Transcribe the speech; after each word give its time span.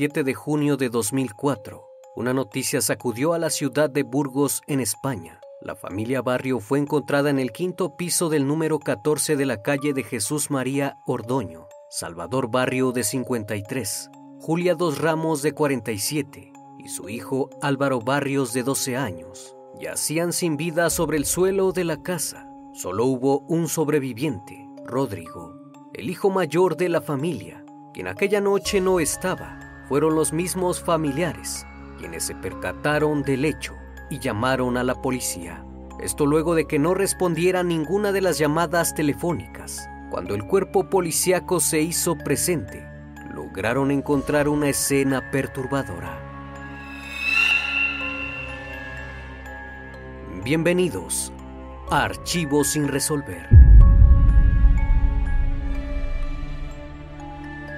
7 0.00 0.24
de 0.24 0.32
junio 0.32 0.78
de 0.78 0.88
2004, 0.88 1.86
una 2.16 2.32
noticia 2.32 2.80
sacudió 2.80 3.34
a 3.34 3.38
la 3.38 3.50
ciudad 3.50 3.90
de 3.90 4.02
Burgos, 4.02 4.62
en 4.66 4.80
España. 4.80 5.40
La 5.60 5.76
familia 5.76 6.22
Barrio 6.22 6.58
fue 6.58 6.78
encontrada 6.78 7.28
en 7.28 7.38
el 7.38 7.52
quinto 7.52 7.96
piso 7.96 8.30
del 8.30 8.46
número 8.46 8.78
14 8.78 9.36
de 9.36 9.44
la 9.44 9.60
calle 9.60 9.92
de 9.92 10.02
Jesús 10.02 10.50
María 10.50 10.96
Ordoño. 11.04 11.66
Salvador 11.90 12.50
Barrio, 12.50 12.92
de 12.92 13.04
53, 13.04 14.08
Julia 14.40 14.74
Dos 14.74 14.96
Ramos, 15.02 15.42
de 15.42 15.52
47, 15.52 16.50
y 16.78 16.88
su 16.88 17.10
hijo 17.10 17.50
Álvaro 17.60 18.00
Barrios, 18.00 18.54
de 18.54 18.62
12 18.62 18.96
años, 18.96 19.54
yacían 19.78 20.32
sin 20.32 20.56
vida 20.56 20.88
sobre 20.88 21.18
el 21.18 21.26
suelo 21.26 21.72
de 21.72 21.84
la 21.84 22.00
casa. 22.00 22.48
Solo 22.72 23.04
hubo 23.04 23.40
un 23.40 23.68
sobreviviente, 23.68 24.66
Rodrigo, 24.86 25.60
el 25.92 26.08
hijo 26.08 26.30
mayor 26.30 26.78
de 26.78 26.88
la 26.88 27.02
familia, 27.02 27.66
quien 27.92 28.08
aquella 28.08 28.40
noche 28.40 28.80
no 28.80 28.98
estaba. 28.98 29.69
Fueron 29.90 30.14
los 30.14 30.32
mismos 30.32 30.80
familiares 30.80 31.66
quienes 31.98 32.22
se 32.22 32.36
percataron 32.36 33.24
del 33.24 33.44
hecho 33.44 33.74
y 34.08 34.20
llamaron 34.20 34.76
a 34.76 34.84
la 34.84 34.94
policía. 34.94 35.66
Esto 35.98 36.26
luego 36.26 36.54
de 36.54 36.68
que 36.68 36.78
no 36.78 36.94
respondiera 36.94 37.64
ninguna 37.64 38.12
de 38.12 38.20
las 38.20 38.38
llamadas 38.38 38.94
telefónicas. 38.94 39.90
Cuando 40.08 40.36
el 40.36 40.44
cuerpo 40.44 40.88
policíaco 40.88 41.58
se 41.58 41.80
hizo 41.80 42.16
presente, 42.16 42.86
lograron 43.34 43.90
encontrar 43.90 44.48
una 44.48 44.68
escena 44.68 45.28
perturbadora. 45.32 46.20
Bienvenidos 50.44 51.32
a 51.90 52.04
Archivos 52.04 52.68
sin 52.68 52.86
resolver. 52.86 53.48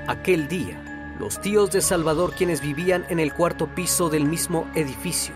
Aquel 0.08 0.46
día, 0.48 0.91
los 1.18 1.40
tíos 1.40 1.70
de 1.70 1.80
Salvador 1.80 2.34
quienes 2.34 2.60
vivían 2.60 3.04
en 3.08 3.20
el 3.20 3.32
cuarto 3.32 3.74
piso 3.74 4.08
del 4.08 4.24
mismo 4.24 4.66
edificio 4.74 5.34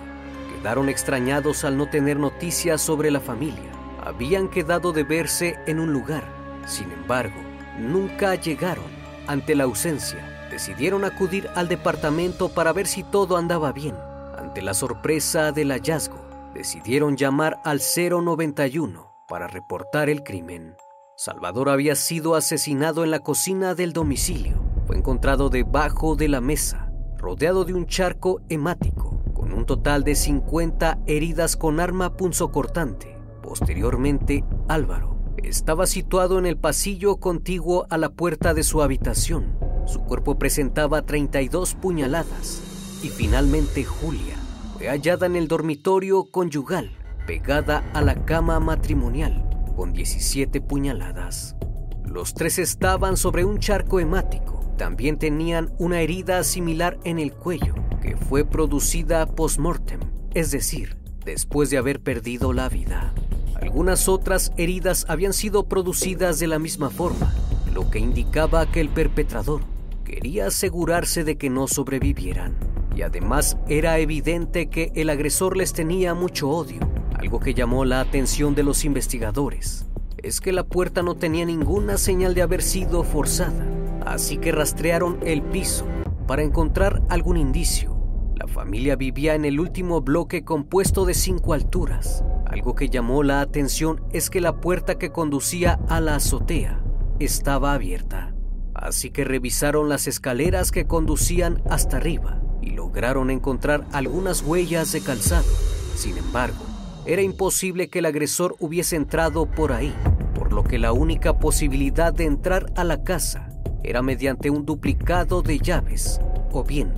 quedaron 0.67 0.89
extrañados 0.89 1.65
al 1.65 1.77
no 1.77 1.89
tener 1.89 2.19
noticias 2.19 2.81
sobre 2.81 3.13
la 3.13 3.21
familia. 3.21 3.71
Habían 4.03 4.49
quedado 4.49 4.93
de 4.93 5.05
verse 5.05 5.61
en 5.67 5.79
un 5.79 5.93
lugar, 5.93 6.25
sin 6.67 6.91
embargo, 6.91 7.41
nunca 7.79 8.35
llegaron. 8.35 8.85
Ante 9.29 9.55
la 9.55 9.63
ausencia, 9.63 10.49
decidieron 10.51 11.05
acudir 11.05 11.49
al 11.55 11.69
departamento 11.69 12.49
para 12.49 12.73
ver 12.73 12.89
si 12.89 13.05
todo 13.05 13.37
andaba 13.37 13.71
bien. 13.71 13.95
Ante 14.37 14.61
la 14.61 14.75
sorpresa 14.75 15.53
del 15.53 15.71
hallazgo, 15.71 16.19
decidieron 16.53 17.17
llamar 17.17 17.61
al 17.63 17.81
091 17.81 19.13
para 19.29 19.47
reportar 19.47 20.09
el 20.09 20.25
crimen. 20.25 20.77
Salvador 21.17 21.69
había 21.69 21.95
sido 21.95 22.35
asesinado 22.35 23.05
en 23.05 23.13
la 23.13 23.21
cocina 23.21 23.77
del 23.77 23.93
domicilio. 23.93 24.66
Fue 24.87 24.97
encontrado 24.97 25.51
debajo 25.51 26.15
de 26.15 26.29
la 26.29 26.41
mesa, 26.41 26.93
rodeado 27.19 27.65
de 27.65 27.75
un 27.75 27.87
charco 27.87 28.41
hemático, 28.49 29.21
con 29.35 29.53
un 29.53 29.67
total 29.67 30.05
de 30.05 30.15
50 30.15 31.01
heridas 31.07 31.57
con 31.57 31.81
arma 31.81 32.17
punzocortante. 32.17 33.19
Posteriormente, 33.43 34.45
Álvaro 34.69 35.17
estaba 35.39 35.87
situado 35.87 36.39
en 36.39 36.47
el 36.47 36.57
pasillo 36.57 37.17
contiguo 37.17 37.87
a 37.91 37.99
la 37.99 38.11
puerta 38.11 38.55
de 38.55 38.63
su 38.63 38.83
habitación. 38.83 39.59
Su 39.87 40.01
cuerpo 40.01 40.39
presentaba 40.39 41.03
32 41.03 41.75
puñaladas. 41.75 42.63
Y 43.03 43.09
finalmente 43.09 43.85
Julia 43.85 44.37
fue 44.75 44.89
hallada 44.89 45.27
en 45.27 45.37
el 45.37 45.49
dormitorio 45.49 46.25
conyugal, 46.31 46.91
pegada 47.27 47.85
a 47.93 48.03
la 48.03 48.25
cama 48.25 48.61
matrimonial, 48.61 49.49
con 49.77 49.93
17 49.93 50.61
puñaladas. 50.61 51.57
Los 52.05 52.35
tres 52.35 52.59
estaban 52.59 53.17
sobre 53.17 53.45
un 53.45 53.59
charco 53.59 54.01
hemático. 54.01 54.56
También 54.77 55.19
tenían 55.19 55.73
una 55.79 56.01
herida 56.01 56.45
similar 56.45 56.99
en 57.05 57.19
el 57.19 57.33
cuello, 57.33 57.75
que 58.03 58.17
fue 58.17 58.45
producida 58.45 59.27
post-mortem, 59.27 60.01
es 60.35 60.51
decir, 60.51 60.97
después 61.25 61.71
de 61.71 61.79
haber 61.79 62.01
perdido 62.01 62.53
la 62.53 62.69
vida. 62.69 63.15
Algunas 63.61 64.09
otras 64.09 64.53
heridas 64.59 65.07
habían 65.09 65.33
sido 65.33 65.67
producidas 65.67 66.39
de 66.39 66.47
la 66.47 66.59
misma 66.59 66.91
forma, 66.91 67.35
lo 67.73 67.91
que 67.91 67.99
indicaba 67.99 68.71
que 68.71 68.81
el 68.81 68.91
perpetrador 68.91 69.63
quería 70.05 70.49
asegurarse 70.49 71.25
de 71.25 71.37
que 71.37 71.51
no 71.51 71.67
sobrevivieran. 71.67 72.55
Y 72.95 73.03
además 73.03 73.57
era 73.69 73.99
evidente 73.99 74.69
que 74.69 74.93
el 74.95 75.11
agresor 75.11 75.57
les 75.57 75.73
tenía 75.73 76.15
mucho 76.15 76.49
odio. 76.49 76.81
Algo 77.15 77.41
que 77.41 77.55
llamó 77.55 77.85
la 77.85 78.01
atención 78.01 78.55
de 78.55 78.63
los 78.63 78.85
investigadores 78.85 79.87
es 80.23 80.41
que 80.41 80.53
la 80.53 80.65
puerta 80.65 81.03
no 81.03 81.17
tenía 81.17 81.45
ninguna 81.45 81.99
señal 81.99 82.35
de 82.35 82.43
haber 82.43 82.63
sido 82.63 83.05
forzada, 83.05 83.67
así 84.07 84.39
que 84.39 84.53
rastrearon 84.53 85.19
el 85.23 85.43
piso 85.43 85.85
para 86.27 86.43
encontrar 86.43 87.03
algún 87.09 87.37
indicio. 87.37 87.97
La 88.37 88.47
familia 88.47 88.97
vivía 88.97 89.35
en 89.35 89.45
el 89.45 89.61
último 89.61 90.01
bloque 90.01 90.45
compuesto 90.45 91.05
de 91.05 91.15
cinco 91.15 91.53
alturas. 91.53 92.25
Algo 92.47 92.75
que 92.75 92.89
llamó 92.89 93.23
la 93.23 93.41
atención 93.41 94.03
es 94.13 94.31
que 94.31 94.41
la 94.41 94.61
puerta 94.61 94.97
que 94.97 95.11
conducía 95.11 95.81
a 95.89 96.01
la 96.01 96.17
azotea 96.17 96.81
estaba 97.19 97.75
abierta. 97.75 98.35
Así 98.75 99.11
que 99.11 99.25
revisaron 99.25 99.89
las 99.89 100.07
escaleras 100.07 100.71
que 100.71 100.87
conducían 100.87 101.63
hasta 101.69 101.97
arriba 101.97 102.41
y 102.61 102.71
lograron 102.71 103.31
encontrar 103.31 103.87
algunas 103.93 104.43
huellas 104.43 104.93
de 104.93 105.01
calzado. 105.01 105.49
Sin 105.95 106.17
embargo, 106.19 106.65
era 107.07 107.23
imposible 107.23 107.89
que 107.89 108.01
el 108.01 108.07
agresor 108.07 108.55
hubiese 108.61 108.97
entrado 108.97 109.47
por 109.47 109.73
ahí, 109.73 109.95
por 110.35 110.53
lo 110.53 110.63
que 110.63 110.79
la 110.79 110.93
única 110.93 111.39
posibilidad 111.39 112.13
de 112.13 112.25
entrar 112.27 112.73
a 112.77 112.85
la 112.85 113.03
casa 113.03 113.46
era 113.87 114.03
mediante 114.03 114.51
un 114.51 114.67
duplicado 114.67 115.43
de 115.43 115.61
llaves, 115.61 116.21
o 116.51 116.65
bien 116.65 116.93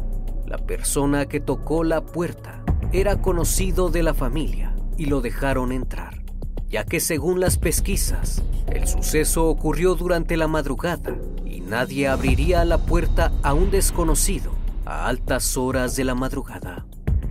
la 0.46 0.56
persona 0.56 1.26
que 1.26 1.38
tocó 1.38 1.84
la 1.84 2.00
puerta 2.00 2.64
era 2.92 3.20
conocido 3.20 3.90
de 3.90 4.02
la 4.02 4.14
familia 4.14 4.74
y 4.96 5.04
lo 5.04 5.20
dejaron 5.20 5.70
entrar, 5.70 6.22
ya 6.66 6.84
que 6.84 7.00
según 7.00 7.40
las 7.40 7.58
pesquisas, 7.58 8.42
el 8.72 8.86
suceso 8.86 9.48
ocurrió 9.48 9.94
durante 9.94 10.38
la 10.38 10.48
madrugada 10.48 11.14
y 11.44 11.60
nadie 11.60 12.08
abriría 12.08 12.64
la 12.64 12.78
puerta 12.78 13.32
a 13.42 13.52
un 13.52 13.70
desconocido 13.70 14.52
a 14.86 15.06
altas 15.06 15.58
horas 15.58 15.94
de 15.94 16.04
la 16.04 16.14
madrugada. 16.14 16.86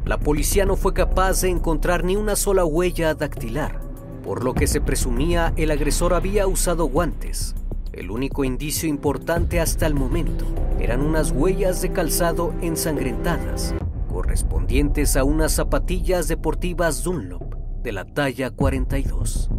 La 0.06 0.19
policía 0.19 0.68
no 0.68 0.75
fue 0.75 0.94
capaz 0.94 1.42
de 1.42 1.50
encontrar 1.50 2.04
ni 2.04 2.15
una 2.15 2.36
sola 2.36 2.63
huella 2.63 3.15
dactilar, 3.15 3.81
por 4.24 4.44
lo 4.44 4.54
que 4.54 4.68
se 4.68 4.81
presumía 4.81 5.54
el 5.57 5.71
agresor 5.71 6.13
había 6.13 6.45
usado 6.45 6.86
guantes. 6.86 7.56
El 7.98 8.12
único 8.12 8.44
indicio 8.44 8.88
importante 8.88 9.60
hasta 9.60 9.88
el 9.88 9.96
momento 9.96 10.46
eran 10.80 11.02
unas 11.02 11.32
huellas 11.32 11.82
de 11.82 11.92
calzado 11.92 12.54
ensangrentadas, 12.62 13.74
correspondientes 14.08 15.18
a 15.18 15.24
unas 15.24 15.54
zapatillas 15.54 16.28
deportivas 16.28 17.04
Dunlop 17.04 17.56
de 17.82 17.92
la 17.92 18.06
talla 18.06 18.52
42, 18.52 19.50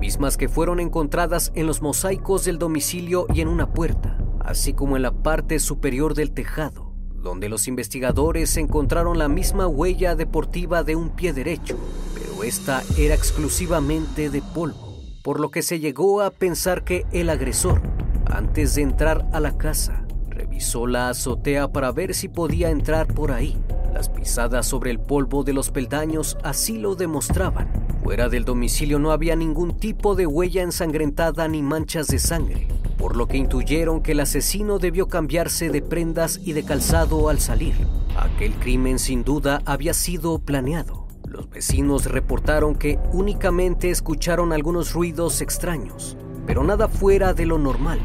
mismas 0.00 0.36
que 0.36 0.48
fueron 0.48 0.80
encontradas 0.80 1.52
en 1.54 1.68
los 1.68 1.80
mosaicos 1.80 2.44
del 2.44 2.58
domicilio 2.58 3.28
y 3.32 3.40
en 3.40 3.46
una 3.46 3.72
puerta, 3.72 4.18
así 4.40 4.72
como 4.72 4.96
en 4.96 5.02
la 5.02 5.12
parte 5.22 5.60
superior 5.60 6.14
del 6.14 6.32
tejado 6.32 6.86
donde 7.22 7.48
los 7.48 7.66
investigadores 7.66 8.56
encontraron 8.56 9.18
la 9.18 9.28
misma 9.28 9.66
huella 9.66 10.14
deportiva 10.14 10.84
de 10.84 10.94
un 10.94 11.10
pie 11.10 11.32
derecho, 11.32 11.76
pero 12.14 12.44
esta 12.44 12.84
era 12.96 13.16
exclusivamente 13.16 14.30
de 14.30 14.42
polvo, 14.42 14.85
por 15.26 15.40
lo 15.40 15.50
que 15.50 15.62
se 15.62 15.80
llegó 15.80 16.20
a 16.20 16.30
pensar 16.30 16.84
que 16.84 17.04
el 17.10 17.30
agresor, 17.30 17.82
antes 18.26 18.76
de 18.76 18.82
entrar 18.82 19.26
a 19.32 19.40
la 19.40 19.58
casa, 19.58 20.06
revisó 20.28 20.86
la 20.86 21.08
azotea 21.08 21.66
para 21.72 21.90
ver 21.90 22.14
si 22.14 22.28
podía 22.28 22.70
entrar 22.70 23.08
por 23.08 23.32
ahí. 23.32 23.60
Las 23.92 24.08
pisadas 24.08 24.68
sobre 24.68 24.92
el 24.92 25.00
polvo 25.00 25.42
de 25.42 25.52
los 25.52 25.72
peldaños 25.72 26.38
así 26.44 26.78
lo 26.78 26.94
demostraban. 26.94 27.68
Fuera 28.04 28.28
del 28.28 28.44
domicilio 28.44 29.00
no 29.00 29.10
había 29.10 29.34
ningún 29.34 29.76
tipo 29.76 30.14
de 30.14 30.28
huella 30.28 30.62
ensangrentada 30.62 31.48
ni 31.48 31.60
manchas 31.60 32.06
de 32.06 32.20
sangre 32.20 32.68
por 32.96 33.14
lo 33.14 33.28
que 33.28 33.36
intuyeron 33.36 34.00
que 34.00 34.12
el 34.12 34.20
asesino 34.20 34.78
debió 34.78 35.06
cambiarse 35.06 35.68
de 35.68 35.82
prendas 35.82 36.40
y 36.42 36.54
de 36.54 36.64
calzado 36.64 37.28
al 37.28 37.40
salir. 37.40 37.74
Aquel 38.16 38.54
crimen 38.54 38.98
sin 38.98 39.22
duda 39.22 39.60
había 39.66 39.92
sido 39.92 40.38
planeado. 40.38 41.05
Los 41.26 41.50
vecinos 41.50 42.06
reportaron 42.06 42.76
que 42.76 42.98
únicamente 43.12 43.90
escucharon 43.90 44.52
algunos 44.52 44.92
ruidos 44.92 45.42
extraños, 45.42 46.16
pero 46.46 46.62
nada 46.62 46.88
fuera 46.88 47.34
de 47.34 47.46
lo 47.46 47.58
normal. 47.58 47.98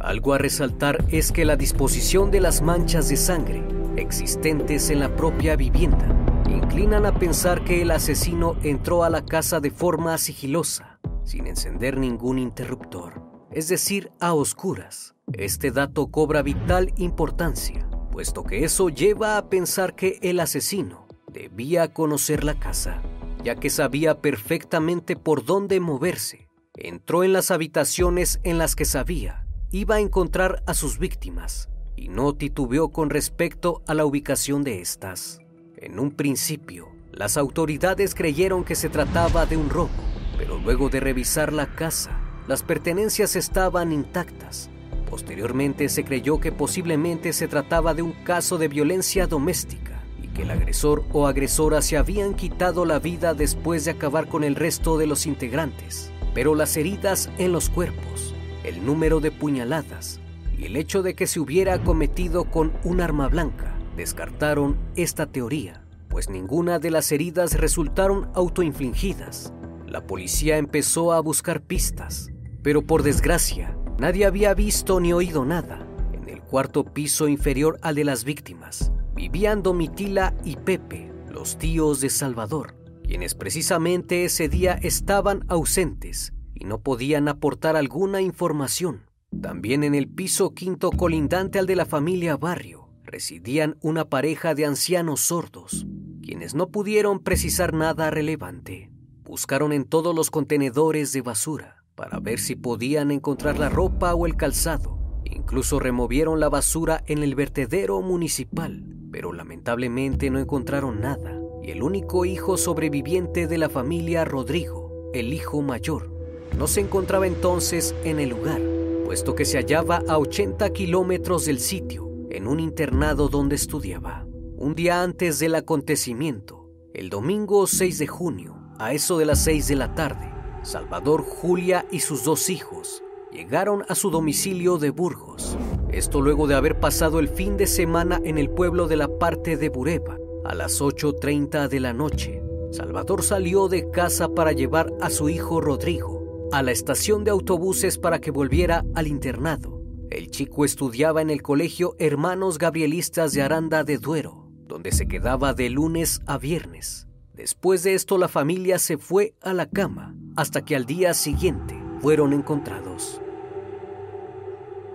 Algo 0.00 0.34
a 0.34 0.38
resaltar 0.38 1.04
es 1.10 1.32
que 1.32 1.44
la 1.44 1.56
disposición 1.56 2.30
de 2.30 2.40
las 2.40 2.62
manchas 2.62 3.08
de 3.08 3.16
sangre 3.16 3.62
existentes 3.96 4.90
en 4.90 5.00
la 5.00 5.14
propia 5.14 5.56
vivienda 5.56 6.06
inclinan 6.48 7.06
a 7.06 7.18
pensar 7.18 7.64
que 7.64 7.82
el 7.82 7.90
asesino 7.90 8.56
entró 8.62 9.04
a 9.04 9.10
la 9.10 9.24
casa 9.24 9.60
de 9.60 9.70
forma 9.70 10.16
sigilosa 10.18 10.98
sin 11.24 11.46
encender 11.46 11.98
ningún 11.98 12.38
interruptor, 12.38 13.20
es 13.50 13.68
decir, 13.68 14.12
a 14.20 14.32
oscuras. 14.32 15.14
Este 15.32 15.72
dato 15.72 16.06
cobra 16.06 16.42
vital 16.42 16.92
importancia, 16.96 17.88
puesto 18.16 18.44
que 18.44 18.64
eso 18.64 18.88
lleva 18.88 19.36
a 19.36 19.50
pensar 19.50 19.94
que 19.94 20.18
el 20.22 20.40
asesino 20.40 21.06
debía 21.30 21.92
conocer 21.92 22.44
la 22.44 22.58
casa, 22.58 23.02
ya 23.44 23.56
que 23.56 23.68
sabía 23.68 24.22
perfectamente 24.22 25.16
por 25.16 25.44
dónde 25.44 25.80
moverse. 25.80 26.48
Entró 26.72 27.24
en 27.24 27.34
las 27.34 27.50
habitaciones 27.50 28.40
en 28.42 28.56
las 28.56 28.74
que 28.74 28.86
sabía 28.86 29.46
iba 29.70 29.96
a 29.96 30.00
encontrar 30.00 30.62
a 30.64 30.72
sus 30.72 30.98
víctimas 30.98 31.68
y 31.94 32.08
no 32.08 32.34
titubeó 32.34 32.88
con 32.88 33.10
respecto 33.10 33.82
a 33.86 33.92
la 33.92 34.06
ubicación 34.06 34.64
de 34.64 34.80
estas. 34.80 35.40
En 35.76 35.98
un 35.98 36.10
principio, 36.10 36.88
las 37.12 37.36
autoridades 37.36 38.14
creyeron 38.14 38.64
que 38.64 38.76
se 38.76 38.88
trataba 38.88 39.44
de 39.44 39.58
un 39.58 39.68
robo, 39.68 39.90
pero 40.38 40.56
luego 40.56 40.88
de 40.88 41.00
revisar 41.00 41.52
la 41.52 41.66
casa, 41.66 42.18
las 42.48 42.62
pertenencias 42.62 43.36
estaban 43.36 43.92
intactas. 43.92 44.70
Posteriormente 45.08 45.88
se 45.88 46.04
creyó 46.04 46.40
que 46.40 46.52
posiblemente 46.52 47.32
se 47.32 47.48
trataba 47.48 47.94
de 47.94 48.02
un 48.02 48.12
caso 48.12 48.58
de 48.58 48.68
violencia 48.68 49.26
doméstica 49.26 50.02
y 50.22 50.28
que 50.28 50.42
el 50.42 50.50
agresor 50.50 51.04
o 51.12 51.26
agresora 51.26 51.82
se 51.82 51.96
habían 51.96 52.34
quitado 52.34 52.84
la 52.84 52.98
vida 52.98 53.34
después 53.34 53.84
de 53.84 53.92
acabar 53.92 54.28
con 54.28 54.44
el 54.44 54.54
resto 54.54 54.98
de 54.98 55.06
los 55.06 55.26
integrantes. 55.26 56.10
Pero 56.34 56.54
las 56.54 56.76
heridas 56.76 57.30
en 57.38 57.52
los 57.52 57.70
cuerpos, 57.70 58.34
el 58.64 58.84
número 58.84 59.20
de 59.20 59.30
puñaladas 59.30 60.20
y 60.58 60.64
el 60.64 60.76
hecho 60.76 61.02
de 61.02 61.14
que 61.14 61.26
se 61.26 61.40
hubiera 61.40 61.82
cometido 61.82 62.44
con 62.44 62.72
un 62.84 63.00
arma 63.00 63.28
blanca 63.28 63.76
descartaron 63.96 64.76
esta 64.96 65.26
teoría, 65.26 65.82
pues 66.08 66.28
ninguna 66.28 66.78
de 66.78 66.90
las 66.90 67.12
heridas 67.12 67.54
resultaron 67.54 68.28
autoinfligidas 68.34 69.52
la 69.86 70.04
policía 70.04 70.58
empezó 70.58 71.12
a 71.12 71.20
buscar 71.20 71.62
pistas, 71.62 72.30
pero 72.62 72.82
por 72.82 73.02
desgracia, 73.02 73.76
nadie 73.98 74.26
había 74.26 74.54
visto 74.54 75.00
ni 75.00 75.12
oído 75.12 75.44
nada. 75.44 75.86
En 76.12 76.28
el 76.28 76.40
cuarto 76.42 76.84
piso 76.84 77.28
inferior 77.28 77.78
al 77.82 77.94
de 77.94 78.04
las 78.04 78.24
víctimas, 78.24 78.92
vivían 79.14 79.62
Domitila 79.62 80.34
y 80.44 80.56
Pepe, 80.56 81.12
los 81.30 81.58
tíos 81.58 82.00
de 82.00 82.10
Salvador, 82.10 82.74
quienes 83.04 83.34
precisamente 83.34 84.24
ese 84.24 84.48
día 84.48 84.74
estaban 84.74 85.44
ausentes 85.48 86.32
y 86.54 86.64
no 86.64 86.80
podían 86.80 87.28
aportar 87.28 87.76
alguna 87.76 88.20
información. 88.20 89.06
También 89.40 89.84
en 89.84 89.94
el 89.94 90.08
piso 90.08 90.54
quinto 90.54 90.90
colindante 90.90 91.58
al 91.58 91.66
de 91.66 91.76
la 91.76 91.86
familia 91.86 92.36
Barrio 92.36 92.88
residían 93.04 93.76
una 93.82 94.08
pareja 94.08 94.54
de 94.54 94.66
ancianos 94.66 95.20
sordos, 95.20 95.86
quienes 96.22 96.54
no 96.54 96.68
pudieron 96.70 97.20
precisar 97.20 97.72
nada 97.72 98.10
relevante. 98.10 98.90
Buscaron 99.24 99.72
en 99.72 99.84
todos 99.84 100.14
los 100.14 100.30
contenedores 100.30 101.12
de 101.12 101.22
basura 101.22 101.85
para 101.96 102.20
ver 102.20 102.38
si 102.38 102.54
podían 102.54 103.10
encontrar 103.10 103.58
la 103.58 103.70
ropa 103.70 104.14
o 104.14 104.26
el 104.26 104.36
calzado. 104.36 104.98
Incluso 105.24 105.80
removieron 105.80 106.38
la 106.38 106.48
basura 106.48 107.02
en 107.06 107.22
el 107.22 107.34
vertedero 107.34 108.00
municipal, 108.02 108.84
pero 109.10 109.32
lamentablemente 109.32 110.30
no 110.30 110.38
encontraron 110.38 111.00
nada. 111.00 111.40
Y 111.62 111.70
el 111.70 111.82
único 111.82 112.24
hijo 112.24 112.56
sobreviviente 112.58 113.48
de 113.48 113.58
la 113.58 113.68
familia, 113.68 114.24
Rodrigo, 114.24 115.10
el 115.14 115.32
hijo 115.32 115.62
mayor, 115.62 116.12
no 116.56 116.68
se 116.68 116.80
encontraba 116.80 117.26
entonces 117.26 117.94
en 118.04 118.20
el 118.20 118.28
lugar, 118.28 118.60
puesto 119.04 119.34
que 119.34 119.44
se 119.44 119.58
hallaba 119.58 120.02
a 120.06 120.18
80 120.18 120.70
kilómetros 120.72 121.46
del 121.46 121.58
sitio, 121.58 122.08
en 122.30 122.46
un 122.46 122.60
internado 122.60 123.28
donde 123.28 123.56
estudiaba. 123.56 124.26
Un 124.58 124.74
día 124.74 125.02
antes 125.02 125.38
del 125.38 125.54
acontecimiento, 125.54 126.70
el 126.94 127.10
domingo 127.10 127.66
6 127.66 127.98
de 127.98 128.06
junio, 128.06 128.56
a 128.78 128.92
eso 128.92 129.18
de 129.18 129.24
las 129.24 129.42
seis 129.42 129.68
de 129.68 129.76
la 129.76 129.94
tarde, 129.94 130.35
Salvador, 130.66 131.22
Julia 131.22 131.86
y 131.92 132.00
sus 132.00 132.24
dos 132.24 132.50
hijos 132.50 133.04
llegaron 133.30 133.84
a 133.88 133.94
su 133.94 134.10
domicilio 134.10 134.78
de 134.78 134.90
Burgos. 134.90 135.56
Esto 135.90 136.20
luego 136.20 136.48
de 136.48 136.56
haber 136.56 136.80
pasado 136.80 137.20
el 137.20 137.28
fin 137.28 137.56
de 137.56 137.68
semana 137.68 138.20
en 138.24 138.36
el 138.36 138.50
pueblo 138.50 138.88
de 138.88 138.96
la 138.96 139.06
parte 139.06 139.56
de 139.56 139.68
Bureba. 139.68 140.18
A 140.44 140.56
las 140.56 140.80
8.30 140.80 141.68
de 141.68 141.80
la 141.80 141.92
noche, 141.92 142.42
Salvador 142.72 143.22
salió 143.22 143.68
de 143.68 143.90
casa 143.90 144.28
para 144.28 144.50
llevar 144.50 144.92
a 145.00 145.10
su 145.10 145.28
hijo 145.28 145.60
Rodrigo 145.60 146.48
a 146.52 146.62
la 146.62 146.72
estación 146.72 147.22
de 147.22 147.30
autobuses 147.30 147.96
para 147.96 148.20
que 148.20 148.32
volviera 148.32 148.84
al 148.94 149.06
internado. 149.06 149.82
El 150.10 150.30
chico 150.30 150.64
estudiaba 150.64 151.22
en 151.22 151.30
el 151.30 151.42
colegio 151.42 151.94
Hermanos 151.98 152.58
Gabrielistas 152.58 153.32
de 153.32 153.42
Aranda 153.42 153.84
de 153.84 153.98
Duero, 153.98 154.48
donde 154.66 154.90
se 154.90 155.06
quedaba 155.06 155.54
de 155.54 155.70
lunes 155.70 156.22
a 156.26 156.38
viernes. 156.38 157.06
Después 157.34 157.84
de 157.84 157.94
esto 157.94 158.18
la 158.18 158.28
familia 158.28 158.80
se 158.80 158.98
fue 158.98 159.34
a 159.42 159.52
la 159.52 159.66
cama 159.66 160.16
hasta 160.36 160.64
que 160.64 160.76
al 160.76 160.86
día 160.86 161.14
siguiente 161.14 161.76
fueron 162.00 162.32
encontrados. 162.32 163.20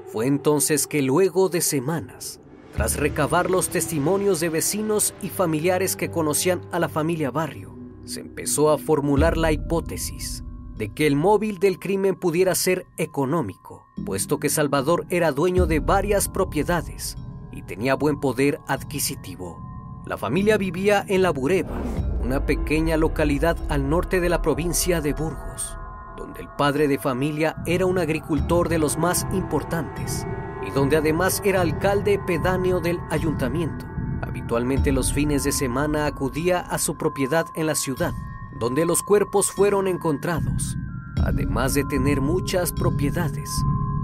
Fue 0.07 0.27
entonces 0.27 0.88
que 0.88 1.01
luego 1.01 1.50
de 1.50 1.62
semanas, 1.62 2.39
tras 2.74 2.98
recabar 2.98 3.50
los 3.50 3.69
testimonios 3.69 4.39
de 4.39 4.50
vecinos 4.50 5.13
y 5.21 5.29
familiares 5.29 5.95
que 5.95 6.12
conocían 6.12 6.62
a 6.71 6.79
la 6.79 6.89
familia 6.89 7.31
Barrio, 7.31 7.75
se 8.05 8.21
empezó 8.21 8.69
a 8.69 8.77
formular 8.77 9.38
la 9.38 9.51
hipótesis 9.51 10.43
de 10.77 10.93
que 10.93 11.05
el 11.05 11.15
móvil 11.15 11.60
del 11.60 11.79
crimen 11.79 12.15
pudiera 12.15 12.55
ser 12.55 12.86
económico, 12.98 13.86
puesto 14.05 14.39
que 14.39 14.50
Salvador 14.50 15.05
era 15.10 15.31
dueño 15.31 15.65
de 15.65 15.79
varias 15.79 16.27
propiedades 16.27 17.15
y 17.51 17.62
tenía 17.62 17.95
buen 17.95 18.19
poder 18.19 18.60
adquisitivo. 18.67 19.62
La 20.05 20.17
familia 20.17 20.57
vivía 20.57 21.05
en 21.07 21.21
La 21.21 21.29
Bureba, 21.29 21.79
una 22.21 22.45
pequeña 22.45 22.97
localidad 22.97 23.57
al 23.69 23.89
norte 23.89 24.19
de 24.19 24.29
la 24.29 24.41
provincia 24.41 25.01
de 25.01 25.13
Burgos, 25.13 25.77
donde 26.17 26.41
el 26.41 26.49
padre 26.49 26.87
de 26.87 26.99
familia 26.99 27.55
era 27.65 27.85
un 27.85 27.97
agricultor 27.97 28.69
de 28.69 28.77
los 28.77 28.97
más 28.97 29.25
importantes 29.33 30.25
y 30.65 30.71
donde 30.71 30.97
además 30.97 31.41
era 31.43 31.61
alcalde 31.61 32.19
pedáneo 32.25 32.79
del 32.79 32.99
ayuntamiento. 33.09 33.85
Habitualmente 34.21 34.91
los 34.91 35.11
fines 35.11 35.43
de 35.43 35.51
semana 35.51 36.05
acudía 36.05 36.59
a 36.59 36.77
su 36.77 36.95
propiedad 36.97 37.45
en 37.55 37.65
la 37.65 37.75
ciudad, 37.75 38.13
donde 38.59 38.85
los 38.85 39.01
cuerpos 39.01 39.51
fueron 39.51 39.87
encontrados. 39.87 40.77
Además 41.23 41.73
de 41.73 41.83
tener 41.85 42.21
muchas 42.21 42.71
propiedades, 42.71 43.49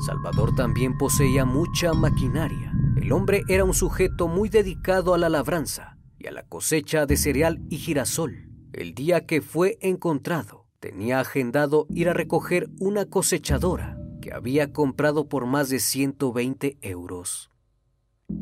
Salvador 0.06 0.56
también 0.56 0.98
poseía 0.98 1.46
mucha 1.46 1.94
maquinaria. 1.94 2.74
El 2.96 3.12
hombre 3.12 3.44
era 3.48 3.64
un 3.64 3.74
sujeto 3.74 4.28
muy 4.28 4.50
dedicado 4.50 5.14
a 5.14 5.18
la 5.18 5.30
labranza 5.30 5.97
y 6.20 6.28
a 6.28 6.32
la 6.32 6.44
cosecha 6.44 7.06
de 7.06 7.18
cereal 7.18 7.62
y 7.70 7.78
girasol. 7.78 8.50
El 8.74 8.94
día 8.94 9.26
que 9.26 9.42
fue 9.42 9.78
encontrado, 9.82 10.66
tenía 10.80 11.20
agendado 11.20 11.88
ir 11.90 12.10
a 12.10 12.14
recoger 12.14 12.70
una 12.80 13.06
cosechadora 13.06 13.98
que 14.22 14.34
había 14.34 14.72
comprado 14.72 15.28
por 15.28 15.46
más 15.46 15.70
de 15.70 15.80
120 15.80 16.78
euros. 16.82 17.52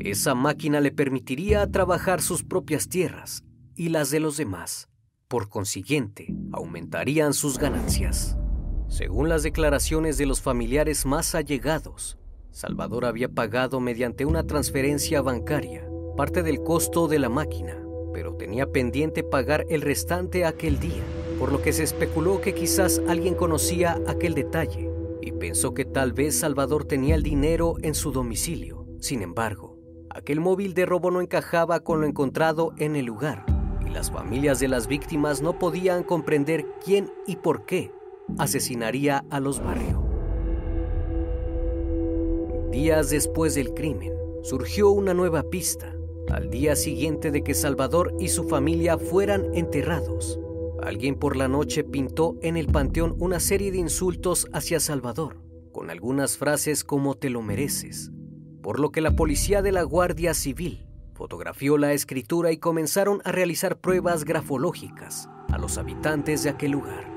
Esa 0.00 0.34
máquina 0.34 0.80
le 0.80 0.90
permitiría 0.90 1.70
trabajar 1.70 2.20
sus 2.20 2.42
propias 2.42 2.88
tierras 2.88 3.44
y 3.74 3.88
las 3.90 4.10
de 4.10 4.20
los 4.20 4.36
demás. 4.36 4.88
Por 5.28 5.48
consiguiente, 5.48 6.34
aumentarían 6.52 7.34
sus 7.34 7.58
ganancias. 7.58 8.36
Según 8.88 9.28
las 9.28 9.42
declaraciones 9.42 10.18
de 10.18 10.26
los 10.26 10.40
familiares 10.40 11.06
más 11.06 11.34
allegados, 11.34 12.18
Salvador 12.50 13.04
había 13.04 13.28
pagado 13.28 13.80
mediante 13.80 14.24
una 14.24 14.46
transferencia 14.46 15.20
bancaria 15.22 15.88
parte 16.16 16.42
del 16.42 16.62
costo 16.62 17.06
de 17.06 17.18
la 17.18 17.28
máquina, 17.28 17.80
pero 18.12 18.34
tenía 18.34 18.72
pendiente 18.72 19.22
pagar 19.22 19.66
el 19.68 19.82
restante 19.82 20.44
aquel 20.44 20.80
día, 20.80 21.02
por 21.38 21.52
lo 21.52 21.60
que 21.60 21.72
se 21.72 21.82
especuló 21.82 22.40
que 22.40 22.54
quizás 22.54 23.00
alguien 23.06 23.34
conocía 23.34 24.00
aquel 24.06 24.34
detalle 24.34 24.90
y 25.20 25.32
pensó 25.32 25.74
que 25.74 25.84
tal 25.84 26.12
vez 26.12 26.38
Salvador 26.38 26.84
tenía 26.84 27.14
el 27.14 27.22
dinero 27.22 27.74
en 27.82 27.94
su 27.94 28.12
domicilio. 28.12 28.86
Sin 28.98 29.22
embargo, 29.22 29.78
aquel 30.08 30.40
móvil 30.40 30.72
de 30.72 30.86
robo 30.86 31.10
no 31.10 31.20
encajaba 31.20 31.80
con 31.80 32.00
lo 32.00 32.06
encontrado 32.06 32.72
en 32.78 32.96
el 32.96 33.04
lugar 33.04 33.44
y 33.86 33.90
las 33.90 34.10
familias 34.10 34.58
de 34.58 34.68
las 34.68 34.86
víctimas 34.86 35.42
no 35.42 35.58
podían 35.58 36.02
comprender 36.02 36.64
quién 36.84 37.12
y 37.26 37.36
por 37.36 37.66
qué 37.66 37.92
asesinaría 38.38 39.24
a 39.30 39.40
los 39.40 39.62
barrios. 39.62 40.00
Días 42.70 43.10
después 43.10 43.54
del 43.54 43.74
crimen, 43.74 44.12
surgió 44.42 44.90
una 44.90 45.14
nueva 45.14 45.44
pista. 45.44 45.95
Al 46.30 46.50
día 46.50 46.74
siguiente 46.74 47.30
de 47.30 47.44
que 47.44 47.54
Salvador 47.54 48.14
y 48.18 48.28
su 48.28 48.48
familia 48.48 48.98
fueran 48.98 49.54
enterrados, 49.54 50.40
alguien 50.82 51.14
por 51.14 51.36
la 51.36 51.46
noche 51.46 51.84
pintó 51.84 52.36
en 52.42 52.56
el 52.56 52.66
panteón 52.66 53.14
una 53.18 53.38
serie 53.38 53.70
de 53.70 53.78
insultos 53.78 54.48
hacia 54.52 54.80
Salvador, 54.80 55.42
con 55.72 55.88
algunas 55.88 56.36
frases 56.36 56.82
como 56.82 57.14
te 57.14 57.30
lo 57.30 57.42
mereces, 57.42 58.10
por 58.60 58.80
lo 58.80 58.90
que 58.90 59.00
la 59.00 59.14
policía 59.14 59.62
de 59.62 59.72
la 59.72 59.84
Guardia 59.84 60.34
Civil 60.34 60.86
fotografió 61.14 61.78
la 61.78 61.92
escritura 61.92 62.52
y 62.52 62.58
comenzaron 62.58 63.22
a 63.24 63.32
realizar 63.32 63.78
pruebas 63.80 64.24
grafológicas 64.24 65.28
a 65.48 65.58
los 65.58 65.78
habitantes 65.78 66.42
de 66.42 66.50
aquel 66.50 66.72
lugar. 66.72 67.08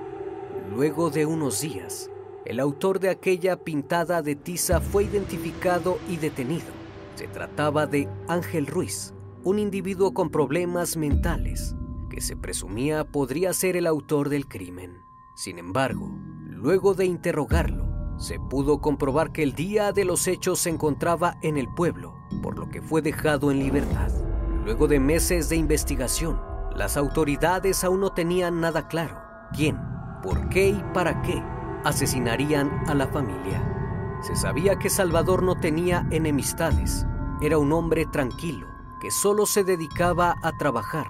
Luego 0.73 1.09
de 1.09 1.25
unos 1.25 1.61
días, 1.61 2.09
el 2.45 2.59
autor 2.59 2.99
de 2.99 3.09
aquella 3.09 3.57
pintada 3.57 4.21
de 4.21 4.35
tiza 4.35 4.79
fue 4.79 5.03
identificado 5.03 5.97
y 6.07 6.17
detenido. 6.17 6.78
Se 7.19 7.27
trataba 7.27 7.85
de 7.85 8.07
Ángel 8.29 8.65
Ruiz, 8.65 9.13
un 9.43 9.59
individuo 9.59 10.13
con 10.13 10.29
problemas 10.29 10.95
mentales 10.95 11.75
que 12.09 12.21
se 12.21 12.37
presumía 12.37 13.03
podría 13.03 13.51
ser 13.51 13.75
el 13.75 13.87
autor 13.87 14.29
del 14.29 14.47
crimen. 14.47 15.03
Sin 15.35 15.59
embargo, 15.59 16.09
luego 16.47 16.93
de 16.93 17.03
interrogarlo, 17.03 18.15
se 18.17 18.39
pudo 18.39 18.79
comprobar 18.79 19.33
que 19.33 19.43
el 19.43 19.51
día 19.51 19.91
de 19.91 20.05
los 20.05 20.27
hechos 20.29 20.59
se 20.59 20.69
encontraba 20.69 21.35
en 21.41 21.57
el 21.57 21.67
pueblo, 21.67 22.15
por 22.41 22.57
lo 22.57 22.69
que 22.69 22.81
fue 22.81 23.01
dejado 23.01 23.51
en 23.51 23.59
libertad. 23.59 24.13
Luego 24.63 24.87
de 24.87 25.01
meses 25.01 25.49
de 25.49 25.57
investigación, 25.57 26.39
las 26.73 26.95
autoridades 26.95 27.83
aún 27.83 27.99
no 27.99 28.13
tenían 28.13 28.61
nada 28.61 28.87
claro. 28.87 29.17
¿Quién 29.53 29.77
por 30.23 30.47
qué 30.47 30.69
y 30.69 30.83
para 30.93 31.21
qué 31.21 31.43
asesinarían 31.83 32.71
a 32.87 32.95
la 32.95 33.07
familia. 33.07 33.78
Se 34.21 34.35
sabía 34.35 34.77
que 34.77 34.89
Salvador 34.89 35.43
no 35.43 35.55
tenía 35.55 36.07
enemistades, 36.11 37.05
era 37.41 37.57
un 37.57 37.71
hombre 37.71 38.05
tranquilo, 38.05 38.67
que 39.01 39.11
solo 39.11 39.45
se 39.45 39.63
dedicaba 39.63 40.35
a 40.43 40.57
trabajar. 40.57 41.07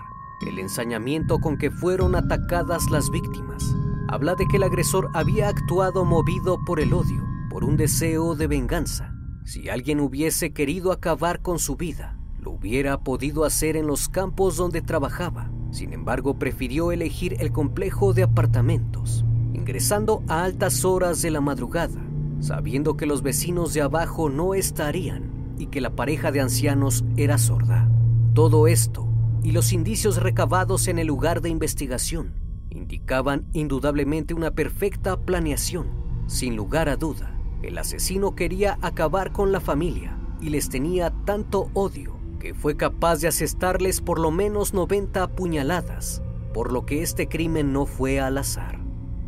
El 0.47 0.59
ensañamiento 0.59 1.39
con 1.39 1.57
que 1.57 1.71
fueron 1.71 2.15
atacadas 2.15 2.89
las 2.89 3.09
víctimas 3.09 3.75
habla 4.07 4.35
de 4.35 4.47
que 4.47 4.57
el 4.57 4.63
agresor 4.63 5.09
había 5.13 5.49
actuado 5.49 6.03
movido 6.03 6.57
por 6.65 6.79
el 6.79 6.93
odio, 6.93 7.23
por 7.49 7.63
un 7.63 7.77
deseo 7.77 8.35
de 8.35 8.47
venganza. 8.47 9.13
Si 9.45 9.69
alguien 9.69 9.99
hubiese 9.99 10.51
querido 10.51 10.91
acabar 10.91 11.41
con 11.41 11.59
su 11.59 11.75
vida, 11.75 12.17
lo 12.39 12.51
hubiera 12.51 13.03
podido 13.03 13.45
hacer 13.45 13.75
en 13.75 13.85
los 13.85 14.09
campos 14.09 14.57
donde 14.57 14.81
trabajaba 14.81 15.51
sin 15.71 15.93
embargo, 15.93 16.39
prefirió 16.39 16.91
elegir 16.91 17.35
el 17.39 17.51
complejo 17.51 18.13
de 18.13 18.23
apartamentos, 18.23 19.23
ingresando 19.53 20.23
a 20.27 20.43
altas 20.43 20.83
horas 20.83 21.21
de 21.21 21.31
la 21.31 21.41
madrugada, 21.41 22.01
sabiendo 22.39 22.97
que 22.97 23.05
los 23.05 23.21
vecinos 23.21 23.73
de 23.73 23.81
abajo 23.81 24.29
no 24.29 24.53
estarían 24.53 25.55
y 25.57 25.67
que 25.67 25.81
la 25.81 25.95
pareja 25.95 26.31
de 26.31 26.41
ancianos 26.41 27.03
era 27.17 27.37
sorda. 27.37 27.89
Todo 28.33 28.67
esto 28.67 29.07
y 29.43 29.51
los 29.51 29.73
indicios 29.73 30.17
recabados 30.17 30.87
en 30.87 30.99
el 30.99 31.07
lugar 31.07 31.41
de 31.41 31.49
investigación 31.49 32.33
indicaban 32.69 33.45
indudablemente 33.53 34.33
una 34.33 34.51
perfecta 34.51 35.19
planeación. 35.19 35.87
Sin 36.27 36.55
lugar 36.55 36.89
a 36.89 36.95
duda, 36.95 37.35
el 37.61 37.77
asesino 37.77 38.35
quería 38.35 38.77
acabar 38.81 39.31
con 39.31 39.51
la 39.51 39.59
familia 39.59 40.17
y 40.41 40.49
les 40.49 40.69
tenía 40.69 41.11
tanto 41.25 41.69
odio 41.73 42.17
que 42.39 42.53
fue 42.53 42.77
capaz 42.77 43.17
de 43.17 43.27
asestarles 43.27 43.99
por 43.99 44.17
lo 44.17 44.31
menos 44.31 44.73
90 44.73 45.27
puñaladas, 45.35 46.21
por 46.53 46.71
lo 46.71 46.85
que 46.85 47.01
este 47.01 47.27
crimen 47.27 47.73
no 47.73 47.85
fue 47.85 48.21
al 48.21 48.37
azar. 48.37 48.79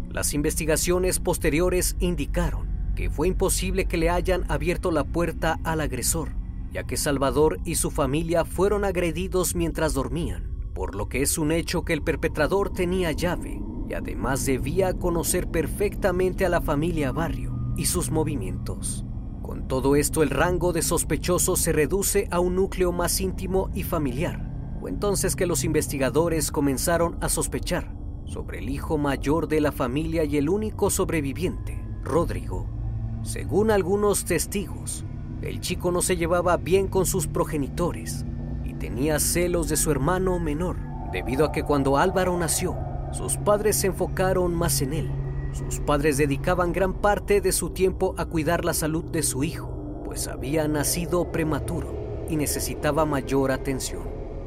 Las 0.09 0.33
investigaciones 0.33 1.19
posteriores 1.19 1.97
indicaron 1.99 2.70
que 2.95 3.10
fue 3.10 3.27
imposible 3.27 3.86
que 3.86 3.98
le 3.98 4.10
hayan 4.10 4.43
abierto 4.50 4.91
la 4.91 5.03
puerta 5.03 5.60
al 5.63 5.81
agresor, 5.81 6.29
ya 6.71 6.83
que 6.83 6.98
Salvador 6.98 7.60
y 7.65 7.75
su 7.75 7.91
familia 7.91 8.45
fueron 8.45 8.86
agredidos 8.86 9.55
mientras 9.55 9.93
dormían, 9.93 10.51
por 10.74 10.95
lo 10.95 11.10
que 11.10 11.21
es 11.21 11.38
un 11.38 11.51
hecho 11.51 11.83
que 11.83 11.93
el 11.93 12.01
perpetrador 12.01 12.71
tenía 12.71 13.12
llave 13.12 13.62
y 13.89 13.93
además 13.93 14.45
debía 14.45 14.93
conocer 14.93 15.50
perfectamente 15.50 16.45
a 16.45 16.50
la 16.50 16.62
familia 16.62 17.12
Barrio 17.12 17.74
y 17.75 17.86
sus 17.86 18.10
movimientos. 18.10 19.05
Con 19.41 19.67
todo 19.67 19.95
esto, 19.95 20.24
el 20.24 20.29
rango 20.29 20.71
de 20.71 20.81
sospechosos 20.81 21.60
se 21.60 21.74
reduce 21.74 22.27
a 22.31 22.39
un 22.39 22.55
núcleo 22.55 22.91
más 22.91 23.19
íntimo 23.19 23.69
y 23.74 23.83
familiar. 23.83 24.50
Fue 24.79 24.89
entonces 24.89 25.36
que 25.36 25.45
los 25.45 25.63
investigadores 25.63 26.51
comenzaron 26.51 27.17
a 27.21 27.27
sospechar 27.27 27.93
sobre 28.25 28.60
el 28.60 28.69
hijo 28.69 28.98
mayor 28.98 29.48
de 29.48 29.60
la 29.60 29.74
familia 29.74 30.24
y 30.24 30.38
el 30.38 30.48
único 30.48 30.89
sobreviviente, 30.89 31.83
Rodrigo. 32.01 32.80
Según 33.23 33.71
algunos 33.71 34.25
testigos, 34.25 35.05
el 35.41 35.59
chico 35.59 35.91
no 35.91 36.01
se 36.01 36.17
llevaba 36.17 36.57
bien 36.57 36.87
con 36.87 37.05
sus 37.05 37.27
progenitores 37.27 38.25
y 38.63 38.73
tenía 38.73 39.19
celos 39.19 39.69
de 39.69 39.77
su 39.77 39.91
hermano 39.91 40.39
menor, 40.39 40.77
debido 41.11 41.45
a 41.45 41.51
que 41.51 41.63
cuando 41.63 41.97
Álvaro 41.97 42.37
nació, 42.37 42.77
sus 43.11 43.37
padres 43.37 43.75
se 43.77 43.87
enfocaron 43.87 44.53
más 44.55 44.81
en 44.81 44.93
él 44.93 45.11
sus 45.53 45.79
padres 45.79 46.17
dedicaban 46.17 46.71
gran 46.71 46.93
parte 46.93 47.41
de 47.41 47.51
su 47.51 47.71
tiempo 47.71 48.15
a 48.17 48.25
cuidar 48.25 48.63
la 48.63 48.73
salud 48.73 49.03
de 49.03 49.21
su 49.21 49.43
hijo, 49.43 50.01
pues 50.05 50.27
había 50.27 50.67
nacido 50.67 51.31
prematuro 51.31 51.93
y 52.29 52.37
necesitaba 52.37 53.05
mayor 53.05 53.51
atención. 53.51 54.03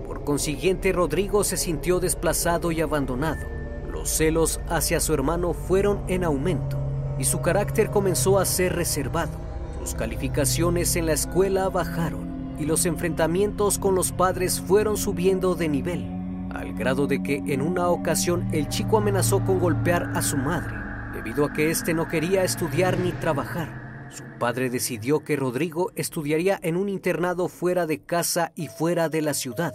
Por 0.07 0.25
consiguiente, 0.25 0.93
Rodrigo 0.93 1.45
se 1.45 1.57
sintió 1.57 2.01
desplazado 2.01 2.73
y 2.73 2.81
abandonado. 2.81 3.47
Los 3.91 4.09
celos 4.09 4.61
hacia 4.69 4.99
su 5.01 5.13
hermano 5.13 5.53
fueron 5.53 6.03
en 6.09 6.25
aumento 6.25 6.79
y 7.19 7.25
su 7.25 7.41
carácter 7.41 7.91
comenzó 7.91 8.39
a 8.39 8.45
ser 8.45 8.75
reservado. 8.75 9.33
Sus 9.81 9.95
calificaciones 9.95 10.97
en 10.97 11.07
la 11.07 11.13
escuela 11.13 11.69
bajaron 11.69 12.55
y 12.59 12.65
los 12.65 12.87
enfrentamientos 12.87 13.79
con 13.79 13.95
los 13.95 14.13
padres 14.13 14.61
fueron 14.61 14.97
subiendo 14.97 15.55
de 15.55 15.69
nivel, 15.69 16.09
al 16.53 16.73
grado 16.75 17.07
de 17.07 17.23
que 17.23 17.43
en 17.47 17.61
una 17.61 17.89
ocasión 17.89 18.49
el 18.53 18.69
chico 18.69 18.99
amenazó 18.99 19.45
con 19.45 19.59
golpear 19.59 20.13
a 20.15 20.23
su 20.23 20.37
madre 20.37 20.85
debido 21.15 21.45
a 21.45 21.53
que 21.53 21.71
éste 21.71 21.95
no 21.95 22.09
quería 22.09 22.43
estudiar 22.45 22.99
ni 22.99 23.13
trabajar. 23.13 23.83
su 24.11 24.25
padre 24.39 24.69
decidió 24.69 25.25
que 25.25 25.37
Rodrigo 25.37 25.91
estudiaría 25.97 26.59
en 26.63 26.77
un 26.77 26.89
internado 26.89 27.49
fuera 27.49 27.87
de 27.87 28.05
casa 28.05 28.53
y 28.55 28.69
fuera 28.69 29.09
de 29.09 29.23
la 29.23 29.35
ciudad, 29.35 29.75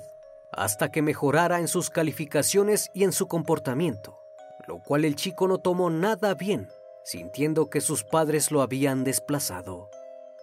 hasta 0.52 0.92
que 0.92 1.02
mejorara 1.02 1.60
en 1.60 1.68
sus 1.68 1.90
calificaciones 1.90 2.90
y 2.94 3.04
en 3.04 3.12
su 3.12 3.28
comportamiento, 3.28 4.18
lo 4.68 4.80
cual 4.80 5.06
el 5.06 5.16
chico 5.16 5.48
no 5.48 5.58
tomó 5.58 5.90
nada 5.90 6.36
bien, 6.36 6.68
sintiendo 7.10 7.72
que 7.72 7.82
sus 7.82 8.04
padres 8.04 8.52
lo 8.52 8.62
habían 8.62 9.04
desplazado. 9.04 9.90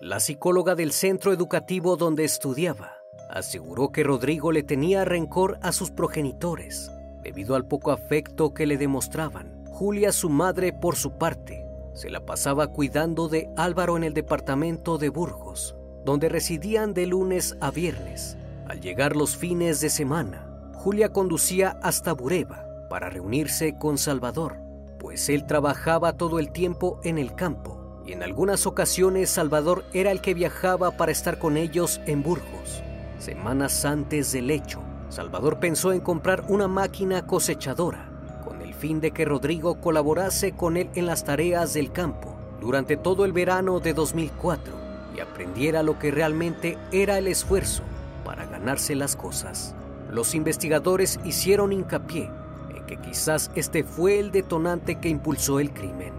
La 0.00 0.18
psicóloga 0.18 0.74
del 0.74 0.90
centro 0.90 1.32
educativo 1.32 1.96
donde 1.96 2.24
estudiaba 2.24 2.96
aseguró 3.30 3.92
que 3.92 4.02
Rodrigo 4.02 4.50
le 4.50 4.64
tenía 4.64 5.04
rencor 5.04 5.60
a 5.62 5.70
sus 5.70 5.92
progenitores 5.92 6.90
debido 7.22 7.54
al 7.54 7.68
poco 7.68 7.92
afecto 7.92 8.52
que 8.52 8.66
le 8.66 8.78
demostraban. 8.78 9.64
Julia, 9.66 10.10
su 10.10 10.28
madre, 10.28 10.72
por 10.72 10.96
su 10.96 11.12
parte, 11.12 11.64
se 11.94 12.10
la 12.10 12.26
pasaba 12.26 12.66
cuidando 12.66 13.28
de 13.28 13.48
Álvaro 13.56 13.96
en 13.96 14.02
el 14.02 14.12
departamento 14.12 14.98
de 14.98 15.08
Burgos, 15.08 15.76
donde 16.04 16.28
residían 16.28 16.94
de 16.94 17.06
lunes 17.06 17.56
a 17.60 17.70
viernes. 17.70 18.36
Al 18.66 18.80
llegar 18.80 19.14
los 19.14 19.36
fines 19.36 19.80
de 19.80 19.88
semana, 19.88 20.72
Julia 20.74 21.12
conducía 21.12 21.78
hasta 21.80 22.12
Bureba 22.12 22.66
para 22.90 23.08
reunirse 23.08 23.78
con 23.78 23.98
Salvador, 23.98 24.65
pues 24.98 25.28
él 25.28 25.46
trabajaba 25.46 26.16
todo 26.16 26.38
el 26.38 26.50
tiempo 26.52 27.00
en 27.04 27.18
el 27.18 27.34
campo 27.34 28.02
y 28.06 28.12
en 28.12 28.22
algunas 28.22 28.66
ocasiones 28.66 29.30
Salvador 29.30 29.84
era 29.92 30.12
el 30.12 30.20
que 30.20 30.34
viajaba 30.34 30.92
para 30.92 31.12
estar 31.12 31.38
con 31.38 31.56
ellos 31.56 32.00
en 32.06 32.22
Burgos. 32.22 32.82
Semanas 33.18 33.84
antes 33.84 34.32
del 34.32 34.50
hecho, 34.50 34.80
Salvador 35.08 35.58
pensó 35.58 35.92
en 35.92 36.00
comprar 36.00 36.44
una 36.48 36.68
máquina 36.68 37.26
cosechadora 37.26 38.08
con 38.44 38.62
el 38.62 38.74
fin 38.74 39.00
de 39.00 39.10
que 39.10 39.24
Rodrigo 39.24 39.80
colaborase 39.80 40.52
con 40.52 40.76
él 40.76 40.88
en 40.94 41.06
las 41.06 41.24
tareas 41.24 41.74
del 41.74 41.90
campo 41.90 42.36
durante 42.60 42.96
todo 42.96 43.24
el 43.24 43.32
verano 43.32 43.80
de 43.80 43.92
2004 43.92 44.72
y 45.16 45.20
aprendiera 45.20 45.82
lo 45.82 45.98
que 45.98 46.10
realmente 46.10 46.78
era 46.92 47.18
el 47.18 47.26
esfuerzo 47.26 47.82
para 48.24 48.46
ganarse 48.46 48.94
las 48.94 49.16
cosas. 49.16 49.74
Los 50.10 50.34
investigadores 50.34 51.18
hicieron 51.24 51.72
hincapié 51.72 52.30
que 52.86 52.96
quizás 52.96 53.50
este 53.54 53.84
fue 53.84 54.18
el 54.18 54.30
detonante 54.30 55.00
que 55.00 55.08
impulsó 55.08 55.60
el 55.60 55.72
crimen. 55.72 56.12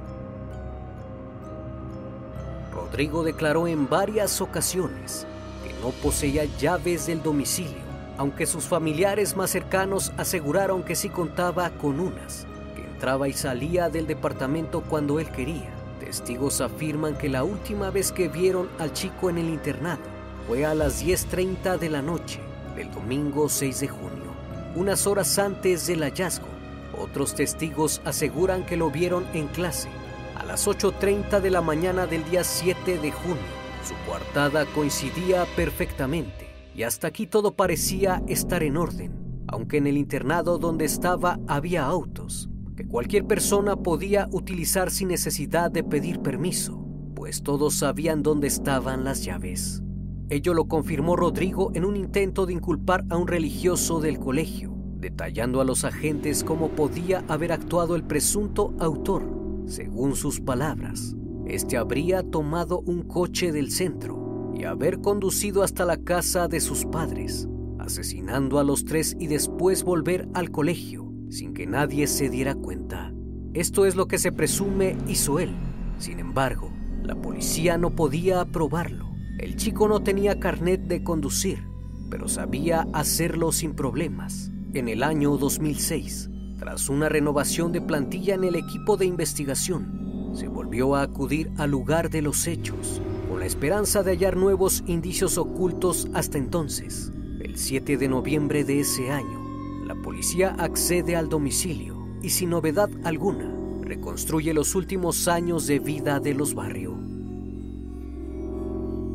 Rodrigo 2.73 3.23
declaró 3.23 3.67
en 3.67 3.89
varias 3.89 4.41
ocasiones 4.41 5.25
que 5.63 5.73
no 5.81 5.91
poseía 5.91 6.45
llaves 6.59 7.07
del 7.07 7.21
domicilio 7.23 7.87
aunque 8.17 8.47
sus 8.47 8.65
familiares 8.65 9.35
más 9.35 9.51
cercanos 9.51 10.11
aseguraron 10.17 10.83
que 10.83 10.95
sí 10.95 11.09
contaba 11.09 11.69
con 11.69 11.99
unas, 11.99 12.47
que 12.75 12.81
entraba 12.81 13.27
y 13.27 13.33
salía 13.33 13.89
del 13.89 14.07
departamento 14.07 14.81
cuando 14.81 15.19
él 15.19 15.29
quería. 15.29 15.69
Testigos 15.99 16.61
afirman 16.61 17.17
que 17.17 17.29
la 17.29 17.43
última 17.43 17.91
vez 17.91 18.11
que 18.11 18.27
vieron 18.27 18.69
al 18.79 18.93
chico 18.93 19.29
en 19.29 19.37
el 19.37 19.49
internado 19.49 20.01
fue 20.47 20.65
a 20.65 20.73
las 20.73 21.03
10.30 21.03 21.77
de 21.77 21.89
la 21.89 22.01
noche 22.01 22.39
del 22.75 22.91
domingo 22.91 23.49
6 23.49 23.79
de 23.81 23.87
junio, 23.87 24.33
unas 24.75 25.05
horas 25.05 25.37
antes 25.37 25.85
del 25.87 26.01
hallazgo. 26.01 26.56
Otros 26.97 27.35
testigos 27.35 28.01
aseguran 28.05 28.65
que 28.65 28.77
lo 28.77 28.91
vieron 28.91 29.25
en 29.33 29.47
clase 29.47 29.89
a 30.35 30.45
las 30.45 30.67
8.30 30.67 31.41
de 31.41 31.49
la 31.49 31.61
mañana 31.61 32.05
del 32.05 32.23
día 32.29 32.43
7 32.43 32.99
de 32.99 33.11
junio. 33.11 33.37
Su 33.83 33.93
coartada 34.05 34.65
coincidía 34.67 35.45
perfectamente 35.55 36.47
y 36.75 36.83
hasta 36.83 37.07
aquí 37.07 37.25
todo 37.25 37.55
parecía 37.55 38.21
estar 38.27 38.61
en 38.61 38.77
orden, 38.77 39.43
aunque 39.47 39.77
en 39.77 39.87
el 39.87 39.97
internado 39.97 40.59
donde 40.59 40.85
estaba 40.85 41.39
había 41.47 41.85
autos 41.85 42.49
que 42.77 42.87
cualquier 42.87 43.25
persona 43.25 43.75
podía 43.75 44.29
utilizar 44.31 44.91
sin 44.91 45.07
necesidad 45.07 45.71
de 45.71 45.83
pedir 45.83 46.19
permiso, 46.19 46.85
pues 47.15 47.41
todos 47.41 47.73
sabían 47.73 48.21
dónde 48.21 48.47
estaban 48.47 49.03
las 49.03 49.23
llaves. 49.23 49.81
Ello 50.29 50.53
lo 50.53 50.67
confirmó 50.67 51.15
Rodrigo 51.15 51.71
en 51.73 51.85
un 51.85 51.95
intento 51.95 52.45
de 52.45 52.53
inculpar 52.53 53.03
a 53.09 53.17
un 53.17 53.27
religioso 53.27 53.99
del 53.99 54.19
colegio, 54.19 54.76
detallando 54.99 55.61
a 55.61 55.65
los 55.65 55.83
agentes 55.83 56.43
cómo 56.43 56.69
podía 56.69 57.23
haber 57.27 57.51
actuado 57.51 57.95
el 57.95 58.03
presunto 58.03 58.73
autor. 58.79 59.23
Según 59.65 60.15
sus 60.15 60.39
palabras, 60.39 61.15
este 61.45 61.77
habría 61.77 62.23
tomado 62.23 62.79
un 62.79 63.03
coche 63.03 63.51
del 63.51 63.71
centro 63.71 64.51
y 64.55 64.63
haber 64.63 65.01
conducido 65.01 65.63
hasta 65.63 65.85
la 65.85 65.97
casa 65.97 66.47
de 66.47 66.59
sus 66.59 66.85
padres, 66.85 67.47
asesinando 67.79 68.59
a 68.59 68.63
los 68.63 68.85
tres 68.85 69.15
y 69.19 69.27
después 69.27 69.83
volver 69.83 70.27
al 70.33 70.51
colegio 70.51 71.07
sin 71.29 71.53
que 71.53 71.67
nadie 71.67 72.07
se 72.07 72.29
diera 72.29 72.55
cuenta. 72.55 73.13
Esto 73.53 73.85
es 73.85 73.95
lo 73.95 74.07
que 74.07 74.17
se 74.17 74.31
presume 74.31 74.97
hizo 75.07 75.39
él. 75.39 75.55
Sin 75.97 76.19
embargo, 76.19 76.71
la 77.03 77.15
policía 77.15 77.77
no 77.77 77.95
podía 77.95 78.41
aprobarlo. 78.41 79.09
El 79.39 79.55
chico 79.55 79.87
no 79.87 80.01
tenía 80.01 80.39
carnet 80.39 80.81
de 80.81 81.03
conducir, 81.03 81.63
pero 82.09 82.27
sabía 82.27 82.87
hacerlo 82.93 83.51
sin 83.51 83.73
problemas. 83.73 84.51
En 84.73 84.87
el 84.87 85.03
año 85.03 85.37
2006, 85.37 86.29
tras 86.59 86.89
una 86.89 87.09
renovación 87.09 87.71
de 87.71 87.81
plantilla 87.81 88.35
en 88.35 88.43
el 88.43 88.55
equipo 88.55 88.97
de 88.97 89.05
investigación, 89.05 90.31
se 90.33 90.47
volvió 90.47 90.95
a 90.95 91.03
acudir 91.03 91.51
al 91.57 91.71
lugar 91.71 92.09
de 92.09 92.21
los 92.21 92.47
hechos 92.47 93.01
la 93.39 93.45
esperanza 93.45 94.03
de 94.03 94.11
hallar 94.11 94.35
nuevos 94.35 94.83
indicios 94.87 95.37
ocultos 95.37 96.07
hasta 96.13 96.37
entonces. 96.37 97.11
El 97.39 97.57
7 97.57 97.97
de 97.97 98.07
noviembre 98.07 98.63
de 98.63 98.79
ese 98.79 99.11
año, 99.11 99.85
la 99.85 99.95
policía 99.95 100.55
accede 100.57 101.15
al 101.15 101.29
domicilio 101.29 102.07
y 102.21 102.29
sin 102.29 102.49
novedad 102.49 102.89
alguna, 103.03 103.53
reconstruye 103.81 104.53
los 104.53 104.75
últimos 104.75 105.27
años 105.27 105.67
de 105.67 105.79
vida 105.79 106.19
de 106.19 106.33
los 106.33 106.55
barrios. 106.55 106.95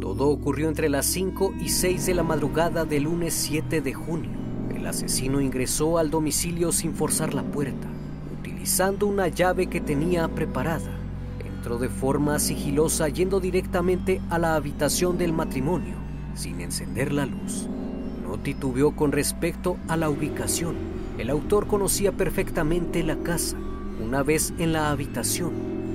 Todo 0.01 0.29
ocurrió 0.29 0.69
entre 0.69 0.88
las 0.88 1.07
5 1.07 1.55
y 1.61 1.69
6 1.69 2.07
de 2.07 2.15
la 2.15 2.23
madrugada 2.23 2.85
del 2.85 3.05
lunes 3.05 3.35
7 3.35 3.81
de 3.81 3.93
junio. 3.93 4.41
El 4.75 4.87
asesino 4.87 5.40
ingresó 5.40 5.98
al 5.98 6.11
domicilio 6.11 6.72
sin 6.72 6.94
forzar 6.94 7.35
la 7.35 7.42
puerta, 7.42 7.88
utilizando 8.38 9.07
una 9.07 9.29
llave 9.29 9.66
que 9.66 9.81
tenía 9.81 10.29
preparada 10.29 11.03
entró 11.62 11.79
de 11.79 11.88
forma 11.88 12.40
sigilosa 12.40 13.09
yendo 13.09 13.38
directamente 13.38 14.20
a 14.31 14.38
la 14.40 14.57
habitación 14.57 15.16
del 15.16 15.33
matrimonio, 15.33 15.94
sin 16.35 16.61
encender 16.61 17.12
la 17.12 17.25
luz. 17.25 17.68
No 18.27 18.37
titubeó 18.37 18.96
con 18.96 19.12
respecto 19.12 19.77
a 19.87 19.96
la 19.96 20.11
ubicación. 20.11 20.75
El 21.18 21.31
autor 21.31 21.68
conocía 21.68 22.11
perfectamente 22.11 23.05
la 23.05 23.14
casa. 23.14 23.57
Una 24.05 24.25
vez 24.25 24.53
en 24.59 24.72
la 24.72 24.90
habitación, 24.90 25.53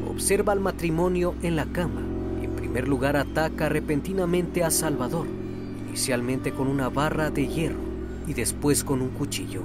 observa 0.09 0.53
al 0.53 0.61
matrimonio 0.61 1.35
en 1.41 1.57
la 1.57 1.65
cama 1.65 1.99
y 2.41 2.45
en 2.45 2.55
primer 2.55 2.87
lugar 2.87 3.17
ataca 3.17 3.67
repentinamente 3.67 4.63
a 4.63 4.71
Salvador, 4.71 5.27
inicialmente 5.89 6.53
con 6.53 6.69
una 6.69 6.87
barra 6.87 7.29
de 7.29 7.45
hierro 7.45 7.86
y 8.27 8.33
después 8.33 8.83
con 8.83 9.01
un 9.01 9.09
cuchillo. 9.09 9.63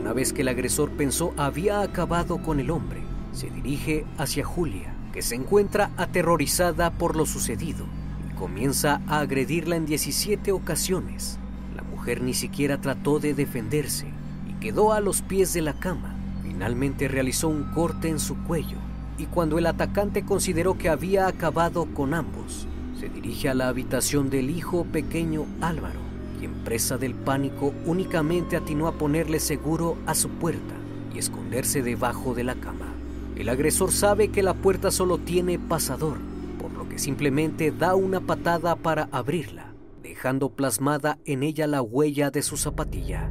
Una 0.00 0.12
vez 0.12 0.32
que 0.32 0.42
el 0.42 0.48
agresor 0.48 0.90
pensó 0.90 1.34
había 1.36 1.82
acabado 1.82 2.38
con 2.38 2.58
el 2.58 2.70
hombre, 2.70 3.02
se 3.32 3.50
dirige 3.50 4.06
hacia 4.16 4.44
Julia 4.44 4.94
que 5.12 5.22
se 5.22 5.34
encuentra 5.34 5.90
aterrorizada 5.96 6.90
por 6.90 7.16
lo 7.16 7.26
sucedido 7.26 7.86
y 8.28 8.34
comienza 8.34 9.00
a 9.06 9.20
agredirla 9.20 9.76
en 9.76 9.86
17 9.86 10.52
ocasiones. 10.52 11.38
La 11.76 11.82
mujer 11.82 12.22
ni 12.22 12.34
siquiera 12.34 12.80
trató 12.80 13.18
de 13.18 13.34
defenderse 13.34 14.06
y 14.48 14.52
quedó 14.60 14.92
a 14.92 15.00
los 15.00 15.22
pies 15.22 15.52
de 15.52 15.62
la 15.62 15.74
cama. 15.74 16.14
Finalmente 16.42 17.08
realizó 17.08 17.48
un 17.48 17.64
corte 17.72 18.08
en 18.08 18.18
su 18.18 18.36
cuello 18.44 18.78
y 19.18 19.26
cuando 19.26 19.58
el 19.58 19.66
atacante 19.66 20.24
consideró 20.24 20.78
que 20.78 20.88
había 20.88 21.26
acabado 21.26 21.86
con 21.86 22.14
ambos, 22.14 22.68
se 22.98 23.08
dirige 23.08 23.48
a 23.48 23.54
la 23.54 23.68
habitación 23.68 24.30
del 24.30 24.50
hijo 24.50 24.84
pequeño 24.84 25.46
Álvaro, 25.60 26.00
quien 26.38 26.52
presa 26.64 26.96
del 26.96 27.14
pánico 27.14 27.72
únicamente 27.86 28.56
atinó 28.56 28.86
a 28.86 28.92
ponerle 28.92 29.40
seguro 29.40 29.96
a 30.06 30.14
su 30.14 30.28
puerta 30.28 30.74
y 31.14 31.18
esconderse 31.18 31.82
debajo 31.82 32.34
de 32.34 32.44
la 32.44 32.54
cama. 32.54 32.94
El 33.36 33.48
agresor 33.48 33.92
sabe 33.92 34.28
que 34.28 34.42
la 34.42 34.54
puerta 34.54 34.90
solo 34.90 35.18
tiene 35.18 35.58
pasador, 35.58 36.16
por 36.58 36.72
lo 36.72 36.88
que 36.88 36.98
simplemente 36.98 37.70
da 37.70 37.94
una 37.94 38.20
patada 38.20 38.74
para 38.76 39.08
abrirla, 39.12 39.72
dejando 40.02 40.50
plasmada 40.50 41.18
en 41.24 41.42
ella 41.42 41.66
la 41.66 41.82
huella 41.82 42.30
de 42.30 42.42
su 42.42 42.56
zapatilla. 42.56 43.30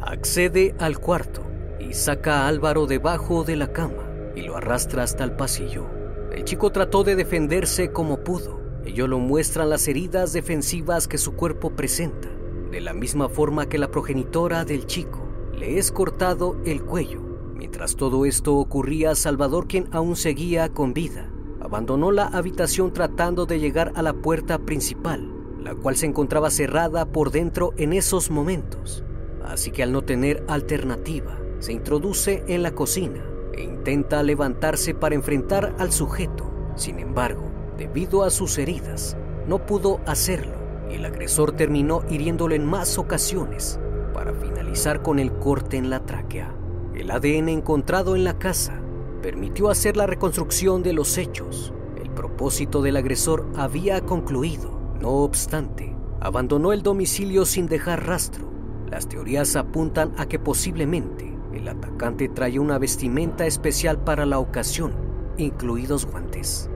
Accede 0.00 0.74
al 0.78 0.98
cuarto 0.98 1.44
y 1.80 1.94
saca 1.94 2.42
a 2.42 2.48
Álvaro 2.48 2.86
debajo 2.86 3.44
de 3.44 3.56
la 3.56 3.72
cama 3.72 4.04
y 4.36 4.42
lo 4.42 4.56
arrastra 4.56 5.02
hasta 5.02 5.24
el 5.24 5.32
pasillo. 5.32 5.86
El 6.32 6.44
chico 6.44 6.70
trató 6.70 7.02
de 7.02 7.16
defenderse 7.16 7.90
como 7.90 8.22
pudo. 8.22 8.60
Ello 8.84 9.08
lo 9.08 9.18
muestran 9.18 9.70
las 9.70 9.88
heridas 9.88 10.32
defensivas 10.32 11.08
que 11.08 11.18
su 11.18 11.34
cuerpo 11.34 11.70
presenta, 11.70 12.28
de 12.70 12.80
la 12.80 12.92
misma 12.92 13.28
forma 13.28 13.68
que 13.68 13.78
la 13.78 13.90
progenitora 13.90 14.64
del 14.64 14.86
chico 14.86 15.20
le 15.56 15.78
es 15.78 15.90
cortado 15.90 16.56
el 16.64 16.82
cuello 16.82 17.28
Mientras 17.58 17.96
todo 17.96 18.24
esto 18.24 18.54
ocurría, 18.54 19.16
Salvador, 19.16 19.66
quien 19.66 19.88
aún 19.90 20.14
seguía 20.14 20.68
con 20.68 20.94
vida, 20.94 21.28
abandonó 21.60 22.12
la 22.12 22.26
habitación 22.26 22.92
tratando 22.92 23.46
de 23.46 23.58
llegar 23.58 23.92
a 23.96 24.02
la 24.02 24.12
puerta 24.12 24.60
principal, 24.60 25.28
la 25.60 25.74
cual 25.74 25.96
se 25.96 26.06
encontraba 26.06 26.50
cerrada 26.50 27.06
por 27.06 27.32
dentro 27.32 27.74
en 27.76 27.92
esos 27.92 28.30
momentos. 28.30 29.02
Así 29.44 29.72
que 29.72 29.82
al 29.82 29.90
no 29.90 30.02
tener 30.02 30.44
alternativa, 30.46 31.36
se 31.58 31.72
introduce 31.72 32.44
en 32.46 32.62
la 32.62 32.76
cocina 32.76 33.24
e 33.52 33.64
intenta 33.64 34.22
levantarse 34.22 34.94
para 34.94 35.16
enfrentar 35.16 35.74
al 35.78 35.90
sujeto. 35.90 36.48
Sin 36.76 37.00
embargo, 37.00 37.42
debido 37.76 38.22
a 38.22 38.30
sus 38.30 38.56
heridas, 38.56 39.16
no 39.48 39.66
pudo 39.66 40.00
hacerlo 40.06 40.57
el 40.90 41.04
agresor 41.04 41.52
terminó 41.52 42.02
hiriéndolo 42.08 42.54
en 42.54 42.66
más 42.66 42.98
ocasiones 42.98 43.78
para 44.14 44.32
finalizar 44.34 45.02
con 45.02 45.18
el 45.18 45.32
corte 45.32 45.76
en 45.76 45.90
la 45.90 46.04
tráquea. 46.04 46.54
El 46.94 47.10
ADN 47.10 47.48
encontrado 47.48 48.16
en 48.16 48.24
la 48.24 48.38
casa 48.38 48.80
permitió 49.22 49.70
hacer 49.70 49.96
la 49.96 50.06
reconstrucción 50.06 50.82
de 50.82 50.92
los 50.92 51.18
hechos. 51.18 51.72
El 51.96 52.10
propósito 52.10 52.82
del 52.82 52.96
agresor 52.96 53.46
había 53.56 54.00
concluido. 54.00 54.78
No 55.00 55.10
obstante, 55.10 55.94
abandonó 56.20 56.72
el 56.72 56.82
domicilio 56.82 57.44
sin 57.44 57.66
dejar 57.66 58.06
rastro. 58.06 58.48
Las 58.90 59.08
teorías 59.08 59.54
apuntan 59.56 60.12
a 60.16 60.26
que 60.26 60.38
posiblemente 60.38 61.32
el 61.52 61.68
atacante 61.68 62.28
traía 62.28 62.60
una 62.60 62.78
vestimenta 62.78 63.46
especial 63.46 64.02
para 64.02 64.26
la 64.26 64.38
ocasión, 64.38 64.92
incluidos 65.36 66.06
guantes, 66.06 66.70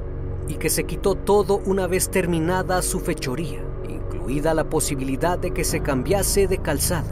y 0.49 0.55
que 0.55 0.71
se 0.71 0.85
quitó 0.85 1.15
todo 1.15 1.61
una 1.67 1.87
vez 1.87 2.11
terminada 2.11 2.83
su 2.83 3.01
fechoría, 3.01 3.65
incluida 4.23 4.55
la 4.55 4.71
posibilidad 4.71 5.37
de 5.37 5.51
que 5.51 5.65
se 5.65 5.81
cambiase 5.81 6.47
de 6.47 6.59
calzado 6.59 7.09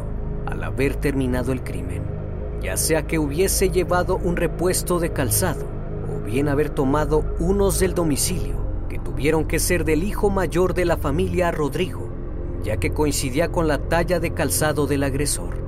al 0.46 0.62
haber 0.62 0.94
terminado 0.94 1.50
el 1.50 1.64
crimen, 1.64 2.04
ya 2.62 2.76
sea 2.76 3.08
que 3.08 3.18
hubiese 3.18 3.70
llevado 3.70 4.16
un 4.16 4.36
repuesto 4.36 5.00
de 5.00 5.12
calzado 5.12 5.66
o 6.08 6.24
bien 6.24 6.48
haber 6.48 6.70
tomado 6.70 7.24
unos 7.40 7.80
del 7.80 7.94
domicilio, 7.94 8.54
que 8.88 9.00
tuvieron 9.00 9.44
que 9.48 9.58
ser 9.58 9.84
del 9.84 10.04
hijo 10.04 10.30
mayor 10.30 10.72
de 10.72 10.84
la 10.84 10.98
familia 10.98 11.50
Rodrigo, 11.50 12.08
ya 12.62 12.76
que 12.76 12.92
coincidía 12.92 13.50
con 13.50 13.66
la 13.66 13.78
talla 13.88 14.20
de 14.20 14.32
calzado 14.32 14.86
del 14.86 15.02
agresor. 15.02 15.58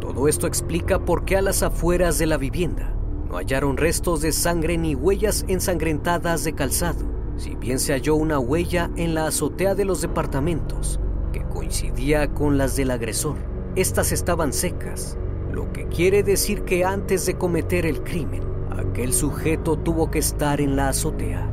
Todo 0.00 0.26
esto 0.26 0.48
explica 0.48 0.98
por 0.98 1.24
qué 1.24 1.36
a 1.36 1.42
las 1.42 1.62
afueras 1.62 2.18
de 2.18 2.26
la 2.26 2.36
vivienda 2.36 2.96
no 3.28 3.36
hallaron 3.36 3.76
restos 3.76 4.22
de 4.22 4.32
sangre 4.32 4.76
ni 4.76 4.96
huellas 4.96 5.44
ensangrentadas 5.46 6.42
de 6.42 6.52
calzado, 6.52 7.06
si 7.40 7.54
bien 7.54 7.78
se 7.78 7.94
halló 7.94 8.16
una 8.16 8.38
huella 8.38 8.90
en 8.96 9.14
la 9.14 9.26
azotea 9.26 9.74
de 9.74 9.86
los 9.86 10.02
departamentos 10.02 11.00
que 11.32 11.42
coincidía 11.44 12.28
con 12.34 12.58
las 12.58 12.76
del 12.76 12.90
agresor. 12.90 13.36
Estas 13.76 14.12
estaban 14.12 14.52
secas, 14.52 15.16
lo 15.50 15.72
que 15.72 15.86
quiere 15.86 16.22
decir 16.22 16.64
que 16.64 16.84
antes 16.84 17.24
de 17.24 17.38
cometer 17.38 17.86
el 17.86 18.02
crimen, 18.02 18.42
aquel 18.70 19.14
sujeto 19.14 19.78
tuvo 19.78 20.10
que 20.10 20.18
estar 20.18 20.60
en 20.60 20.76
la 20.76 20.90
azotea. 20.90 21.50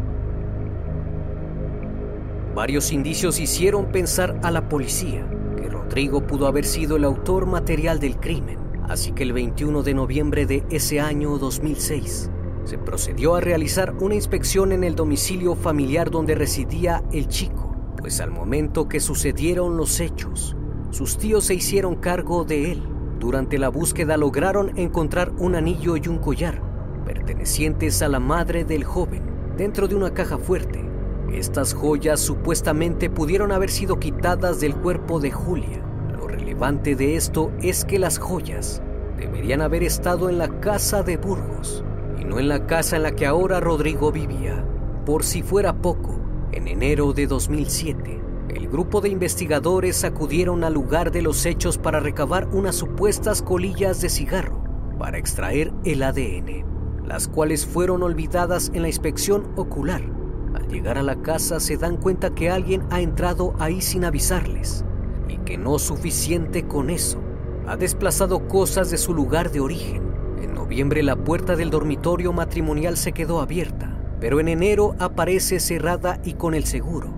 Varios 2.53 2.91
indicios 2.91 3.39
hicieron 3.39 3.85
pensar 3.85 4.37
a 4.43 4.51
la 4.51 4.67
policía 4.67 5.25
que 5.55 5.69
Rodrigo 5.69 6.27
pudo 6.27 6.47
haber 6.47 6.65
sido 6.65 6.97
el 6.97 7.05
autor 7.05 7.45
material 7.45 8.01
del 8.01 8.17
crimen, 8.17 8.59
así 8.89 9.13
que 9.13 9.23
el 9.23 9.31
21 9.31 9.83
de 9.83 9.93
noviembre 9.93 10.45
de 10.45 10.65
ese 10.69 10.99
año 10.99 11.37
2006 11.37 12.29
se 12.67 12.77
procedió 12.77 13.35
a 13.35 13.39
realizar 13.39 13.95
una 14.01 14.15
inspección 14.15 14.73
en 14.73 14.83
el 14.83 14.93
domicilio 14.93 15.55
familiar 15.55 16.11
donde 16.11 16.35
residía 16.35 17.01
el 17.13 17.29
chico, 17.29 17.73
pues 17.97 18.19
al 18.19 18.29
momento 18.29 18.89
que 18.89 18.99
sucedieron 18.99 19.77
los 19.77 20.01
hechos, 20.01 20.57
sus 20.91 21.17
tíos 21.17 21.45
se 21.45 21.55
hicieron 21.55 21.95
cargo 21.95 22.43
de 22.43 22.73
él. 22.73 22.83
Durante 23.19 23.57
la 23.57 23.69
búsqueda 23.69 24.17
lograron 24.17 24.77
encontrar 24.77 25.31
un 25.37 25.55
anillo 25.55 25.95
y 25.95 26.09
un 26.09 26.17
collar 26.17 26.61
pertenecientes 27.05 28.01
a 28.01 28.09
la 28.09 28.19
madre 28.19 28.65
del 28.65 28.83
joven 28.83 29.23
dentro 29.55 29.87
de 29.87 29.95
una 29.95 30.13
caja 30.13 30.37
fuerte. 30.37 30.83
Estas 31.31 31.73
joyas 31.73 32.19
supuestamente 32.19 33.09
pudieron 33.09 33.53
haber 33.53 33.69
sido 33.69 33.97
quitadas 33.97 34.59
del 34.59 34.75
cuerpo 34.75 35.21
de 35.21 35.31
Julia. 35.31 35.81
Lo 36.19 36.27
relevante 36.27 36.97
de 36.97 37.15
esto 37.15 37.49
es 37.61 37.85
que 37.85 37.97
las 37.97 38.17
joyas 38.17 38.81
deberían 39.15 39.61
haber 39.61 39.83
estado 39.83 40.29
en 40.29 40.37
la 40.37 40.59
casa 40.59 41.01
de 41.01 41.15
Burgos 41.15 41.85
y 42.27 42.29
no 42.29 42.39
en 42.39 42.49
la 42.49 42.67
casa 42.67 42.97
en 42.97 43.03
la 43.03 43.15
que 43.15 43.25
ahora 43.25 43.59
Rodrigo 43.59 44.11
vivía. 44.11 44.65
Por 45.05 45.23
si 45.23 45.43
fuera 45.43 45.81
poco, 45.81 46.19
en 46.51 46.67
enero 46.67 47.13
de 47.13 47.27
2007, 47.27 48.21
el 48.49 48.67
grupo 48.67 49.01
de 49.01 49.09
investigadores 49.09 50.03
acudieron 50.03 50.63
al 50.63 50.73
lugar 50.73 51.11
de 51.11 51.21
los 51.21 51.45
hechos 51.45 51.77
para 51.77 51.99
recabar 51.99 52.47
unas 52.49 52.75
supuestas 52.75 53.41
colillas 53.41 54.01
de 54.01 54.09
cigarro 54.09 54.63
para 54.99 55.17
extraer 55.17 55.71
el 55.85 56.03
ADN, 56.03 57.07
las 57.07 57.27
cuales 57.27 57.65
fueron 57.65 58.03
olvidadas 58.03 58.71
en 58.73 58.81
la 58.81 58.87
inspección 58.87 59.51
ocular. 59.55 60.01
Al 60.53 60.67
llegar 60.67 60.97
a 60.97 61.03
la 61.03 61.21
casa 61.21 61.59
se 61.59 61.77
dan 61.77 61.97
cuenta 61.97 62.33
que 62.33 62.49
alguien 62.49 62.83
ha 62.89 62.99
entrado 62.99 63.53
ahí 63.59 63.81
sin 63.81 64.03
avisarles 64.03 64.83
y 65.29 65.37
que 65.39 65.57
no 65.57 65.77
suficiente 65.77 66.67
con 66.67 66.89
eso, 66.89 67.21
ha 67.67 67.77
desplazado 67.77 68.47
cosas 68.47 68.89
de 68.89 68.97
su 68.97 69.13
lugar 69.13 69.51
de 69.51 69.59
origen. 69.59 70.16
En 70.41 70.53
noviembre 70.53 71.03
la 71.03 71.15
puerta 71.15 71.55
del 71.55 71.69
dormitorio 71.69 72.33
matrimonial 72.33 72.97
se 72.97 73.11
quedó 73.11 73.41
abierta, 73.41 73.97
pero 74.19 74.39
en 74.39 74.47
enero 74.47 74.95
aparece 74.99 75.59
cerrada 75.59 76.19
y 76.23 76.33
con 76.33 76.53
el 76.53 76.65
seguro. 76.65 77.09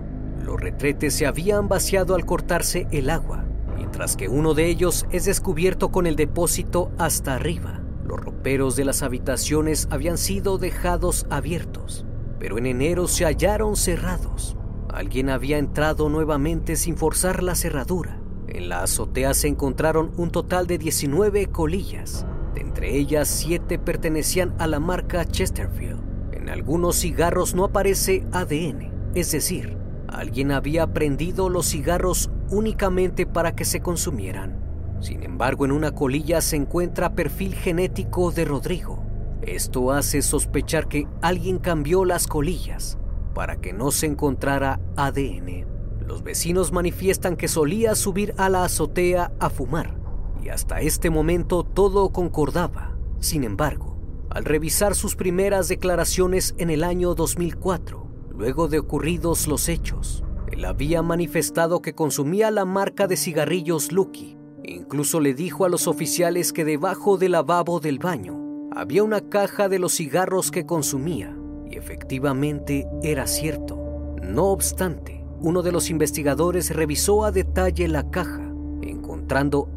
Los 0.42 0.60
retretes 0.60 1.14
se 1.14 1.26
habían 1.26 1.68
vaciado 1.68 2.14
al 2.14 2.24
cortarse 2.24 2.86
el 2.90 3.10
agua, 3.10 3.44
mientras 3.76 4.16
que 4.16 4.28
uno 4.28 4.54
de 4.54 4.66
ellos 4.66 5.06
es 5.10 5.26
descubierto 5.26 5.90
con 5.90 6.06
el 6.06 6.16
depósito 6.16 6.90
hasta 6.98 7.34
arriba. 7.34 7.80
Los 8.06 8.20
roperos 8.20 8.74
de 8.74 8.84
las 8.84 9.02
habitaciones 9.02 9.86
habían 9.90 10.18
sido 10.18 10.58
dejados 10.58 11.26
abiertos, 11.30 12.04
pero 12.38 12.58
en 12.58 12.66
enero 12.66 13.06
se 13.06 13.24
hallaron 13.24 13.76
cerrados. 13.76 14.56
Alguien 14.88 15.28
había 15.28 15.58
entrado 15.58 16.08
nuevamente 16.08 16.74
sin 16.74 16.96
forzar 16.96 17.42
la 17.42 17.54
cerradura. 17.54 18.18
En 18.48 18.68
la 18.68 18.82
azotea 18.82 19.34
se 19.34 19.46
encontraron 19.46 20.10
un 20.16 20.30
total 20.30 20.66
de 20.66 20.78
19 20.78 21.46
colillas. 21.46 22.26
De 22.54 22.60
entre 22.60 22.96
ellas, 22.96 23.28
7 23.28 23.78
pertenecían 23.78 24.54
a 24.58 24.66
la 24.66 24.80
marca 24.80 25.24
Chesterfield. 25.24 26.00
En 26.32 26.48
algunos 26.48 26.96
cigarros 26.96 27.54
no 27.54 27.64
aparece 27.64 28.24
ADN, 28.32 28.90
es 29.14 29.30
decir, 29.30 29.76
alguien 30.08 30.50
había 30.50 30.86
prendido 30.88 31.48
los 31.48 31.66
cigarros 31.66 32.30
únicamente 32.50 33.26
para 33.26 33.54
que 33.54 33.64
se 33.64 33.80
consumieran. 33.80 34.58
Sin 35.00 35.22
embargo, 35.22 35.64
en 35.64 35.72
una 35.72 35.92
colilla 35.92 36.40
se 36.40 36.56
encuentra 36.56 37.14
perfil 37.14 37.54
genético 37.54 38.32
de 38.32 38.44
Rodrigo. 38.44 39.04
Esto 39.42 39.92
hace 39.92 40.20
sospechar 40.20 40.88
que 40.88 41.06
alguien 41.22 41.58
cambió 41.58 42.04
las 42.04 42.26
colillas 42.26 42.98
para 43.34 43.56
que 43.56 43.72
no 43.72 43.90
se 43.90 44.06
encontrara 44.06 44.80
ADN. 44.96 45.66
Los 46.06 46.22
vecinos 46.22 46.72
manifiestan 46.72 47.36
que 47.36 47.48
solía 47.48 47.94
subir 47.94 48.34
a 48.36 48.48
la 48.48 48.64
azotea 48.64 49.32
a 49.38 49.48
fumar 49.48 49.99
y 50.42 50.48
hasta 50.48 50.80
este 50.80 51.10
momento 51.10 51.64
todo 51.64 52.10
concordaba. 52.10 52.96
Sin 53.20 53.44
embargo, 53.44 53.96
al 54.30 54.44
revisar 54.44 54.94
sus 54.94 55.16
primeras 55.16 55.68
declaraciones 55.68 56.54
en 56.58 56.70
el 56.70 56.84
año 56.84 57.14
2004, 57.14 58.06
luego 58.30 58.68
de 58.68 58.78
ocurridos 58.78 59.46
los 59.46 59.68
hechos, 59.68 60.24
él 60.50 60.64
había 60.64 61.02
manifestado 61.02 61.82
que 61.82 61.94
consumía 61.94 62.50
la 62.50 62.64
marca 62.64 63.06
de 63.06 63.16
cigarrillos 63.16 63.92
Lucky. 63.92 64.36
Incluso 64.64 65.20
le 65.20 65.34
dijo 65.34 65.64
a 65.64 65.68
los 65.68 65.86
oficiales 65.86 66.52
que 66.52 66.64
debajo 66.64 67.18
del 67.18 67.32
lavabo 67.32 67.80
del 67.80 67.98
baño 67.98 68.40
había 68.72 69.02
una 69.02 69.20
caja 69.20 69.68
de 69.68 69.78
los 69.78 69.94
cigarros 69.94 70.50
que 70.50 70.64
consumía, 70.64 71.36
y 71.68 71.76
efectivamente 71.76 72.86
era 73.02 73.26
cierto. 73.26 73.78
No 74.22 74.46
obstante, 74.46 75.24
uno 75.40 75.62
de 75.62 75.72
los 75.72 75.90
investigadores 75.90 76.74
revisó 76.74 77.24
a 77.24 77.32
detalle 77.32 77.88
la 77.88 78.10
caja, 78.10 78.49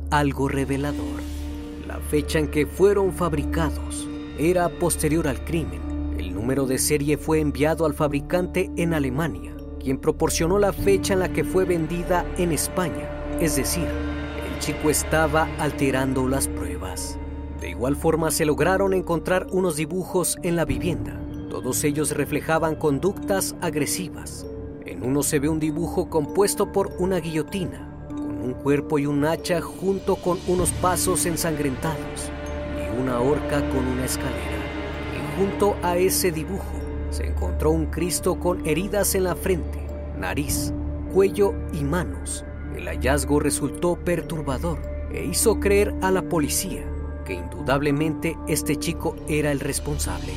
algo 0.10 0.48
revelador. 0.48 1.22
La 1.88 2.00
fecha 2.00 2.40
en 2.40 2.48
que 2.48 2.66
fueron 2.66 3.14
fabricados 3.14 4.08
era 4.40 4.68
posterior 4.68 5.28
al 5.28 5.44
crimen. 5.46 6.16
El 6.18 6.34
número 6.34 6.66
de 6.66 6.80
serie 6.80 7.18
fue 7.18 7.40
enviado 7.40 7.86
al 7.86 7.94
fabricante 7.94 8.72
en 8.78 8.96
Alemania, 8.96 9.56
quien 9.80 10.00
proporcionó 10.00 10.58
la 10.58 10.74
fecha 10.74 11.14
en 11.14 11.20
la 11.20 11.32
que 11.32 11.44
fue 11.44 11.66
vendida 11.66 12.26
en 12.38 12.52
España. 12.52 13.08
Es 13.40 13.56
decir, 13.56 13.86
el 13.86 14.60
chico 14.60 14.90
estaba 14.90 15.48
alterando 15.60 16.28
las 16.28 16.48
pruebas. 16.48 17.20
De 17.62 17.70
igual 17.70 17.96
forma 17.96 18.32
se 18.32 18.46
lograron 18.46 18.94
encontrar 18.94 19.46
unos 19.52 19.76
dibujos 19.76 20.38
en 20.42 20.56
la 20.56 20.66
vivienda. 20.66 21.20
Todos 21.52 21.84
ellos 21.84 22.10
reflejaban 22.10 22.76
conductas 22.76 23.56
agresivas. 23.62 24.48
En 24.84 25.04
uno 25.04 25.22
se 25.22 25.38
ve 25.38 25.48
un 25.48 25.60
dibujo 25.60 26.10
compuesto 26.10 26.72
por 26.72 26.92
una 26.98 27.20
guillotina, 27.20 27.93
un 28.44 28.54
cuerpo 28.54 29.00
y 29.00 29.06
un 29.06 29.24
hacha 29.24 29.62
junto 29.62 30.18
con 30.18 30.38
unos 30.48 30.72
pasos 30.74 31.26
ensangrentados 31.26 32.30
y 32.78 33.02
una 33.02 33.20
horca 33.20 33.68
con 33.70 33.88
una 33.88 34.06
escalera. 34.06 34.58
Y 35.14 35.40
junto 35.40 35.78
a 35.82 35.96
ese 35.98 36.32
dibujo 36.32 36.74
se 37.10 37.28
encontró 37.28 37.72
un 37.72 37.86
Cristo 37.86 38.40
con 38.40 38.66
heridas 38.68 39.16
en 39.16 39.24
la 39.24 39.36
frente, 39.36 39.80
nariz, 40.18 40.74
cuello 41.14 41.54
y 41.72 41.84
manos. 41.84 42.44
El 42.76 42.88
hallazgo 42.88 43.40
resultó 43.40 43.96
perturbador 43.96 44.80
e 45.12 45.24
hizo 45.24 45.60
creer 45.60 45.94
a 46.02 46.12
la 46.12 46.24
policía 46.24 46.84
que 47.26 47.36
indudablemente 47.36 48.36
este 48.48 48.76
chico 48.76 49.16
era 49.30 49.52
el 49.52 49.62
responsable. 49.62 50.34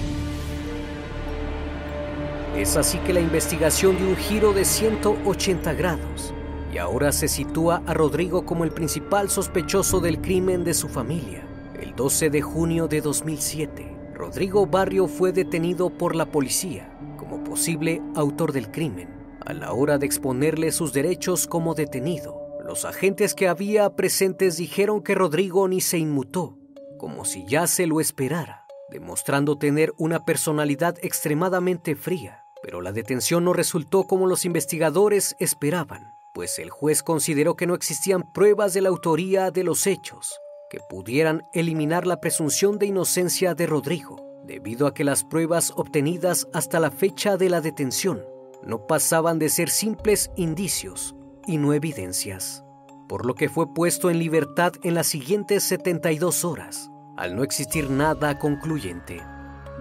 Es 2.54 2.76
así 2.76 2.98
que 2.98 3.12
la 3.12 3.20
investigación 3.20 3.98
dio 3.98 4.06
un 4.06 4.16
giro 4.16 4.52
de 4.52 4.64
180 4.64 5.74
grados 5.74 6.32
ahora 6.78 7.12
se 7.12 7.28
sitúa 7.28 7.82
a 7.86 7.94
Rodrigo 7.94 8.44
como 8.44 8.64
el 8.64 8.72
principal 8.72 9.30
sospechoso 9.30 10.00
del 10.00 10.20
crimen 10.20 10.64
de 10.64 10.74
su 10.74 10.88
familia. 10.88 11.46
El 11.80 11.94
12 11.94 12.30
de 12.30 12.42
junio 12.42 12.88
de 12.88 13.00
2007, 13.00 13.96
Rodrigo 14.14 14.66
Barrio 14.66 15.06
fue 15.06 15.32
detenido 15.32 15.90
por 15.90 16.16
la 16.16 16.26
policía, 16.26 16.90
como 17.16 17.44
posible 17.44 18.02
autor 18.14 18.52
del 18.52 18.70
crimen. 18.70 19.08
A 19.44 19.52
la 19.52 19.72
hora 19.72 19.98
de 19.98 20.06
exponerle 20.06 20.72
sus 20.72 20.92
derechos 20.92 21.46
como 21.46 21.74
detenido, 21.74 22.40
los 22.64 22.84
agentes 22.84 23.34
que 23.34 23.46
había 23.46 23.94
presentes 23.94 24.56
dijeron 24.56 25.02
que 25.02 25.14
Rodrigo 25.14 25.68
ni 25.68 25.80
se 25.80 25.98
inmutó, 25.98 26.58
como 26.98 27.24
si 27.24 27.46
ya 27.46 27.66
se 27.66 27.86
lo 27.86 28.00
esperara, 28.00 28.66
demostrando 28.90 29.56
tener 29.56 29.92
una 29.98 30.24
personalidad 30.24 30.96
extremadamente 31.02 31.94
fría. 31.94 32.42
Pero 32.62 32.80
la 32.80 32.90
detención 32.90 33.44
no 33.44 33.52
resultó 33.52 34.04
como 34.04 34.26
los 34.26 34.44
investigadores 34.44 35.36
esperaban, 35.38 36.15
pues 36.37 36.59
el 36.59 36.68
juez 36.68 37.03
consideró 37.03 37.57
que 37.57 37.66
no 37.66 37.75
existían 37.75 38.22
pruebas 38.35 38.75
de 38.75 38.83
la 38.83 38.90
autoría 38.90 39.51
de 39.51 39.64
los 39.64 39.87
hechos 39.87 40.38
que 40.68 40.81
pudieran 40.87 41.40
eliminar 41.55 42.07
la 42.07 42.20
presunción 42.20 42.79
de 42.79 42.85
inocencia 42.85 43.55
de 43.55 43.66
Rodrigo, 43.66 44.42
debido 44.44 44.87
a 44.87 44.92
que 44.92 45.03
las 45.03 45.25
pruebas 45.25 45.72
obtenidas 45.77 46.46
hasta 46.53 46.79
la 46.79 46.90
fecha 46.90 47.38
de 47.38 47.49
la 47.49 47.62
detención 47.62 48.22
no 48.62 48.87
pasaban 48.87 49.38
de 49.38 49.49
ser 49.49 49.70
simples 49.70 50.31
indicios 50.37 51.16
y 51.46 51.57
no 51.57 51.72
evidencias, 51.72 52.62
por 53.09 53.25
lo 53.25 53.35
que 53.35 53.49
fue 53.49 53.72
puesto 53.72 54.11
en 54.11 54.18
libertad 54.18 54.75
en 54.83 54.92
las 54.92 55.07
siguientes 55.07 55.62
72 55.62 56.44
horas, 56.44 56.90
al 57.16 57.35
no 57.35 57.44
existir 57.44 57.88
nada 57.88 58.38
concluyente. 58.38 59.22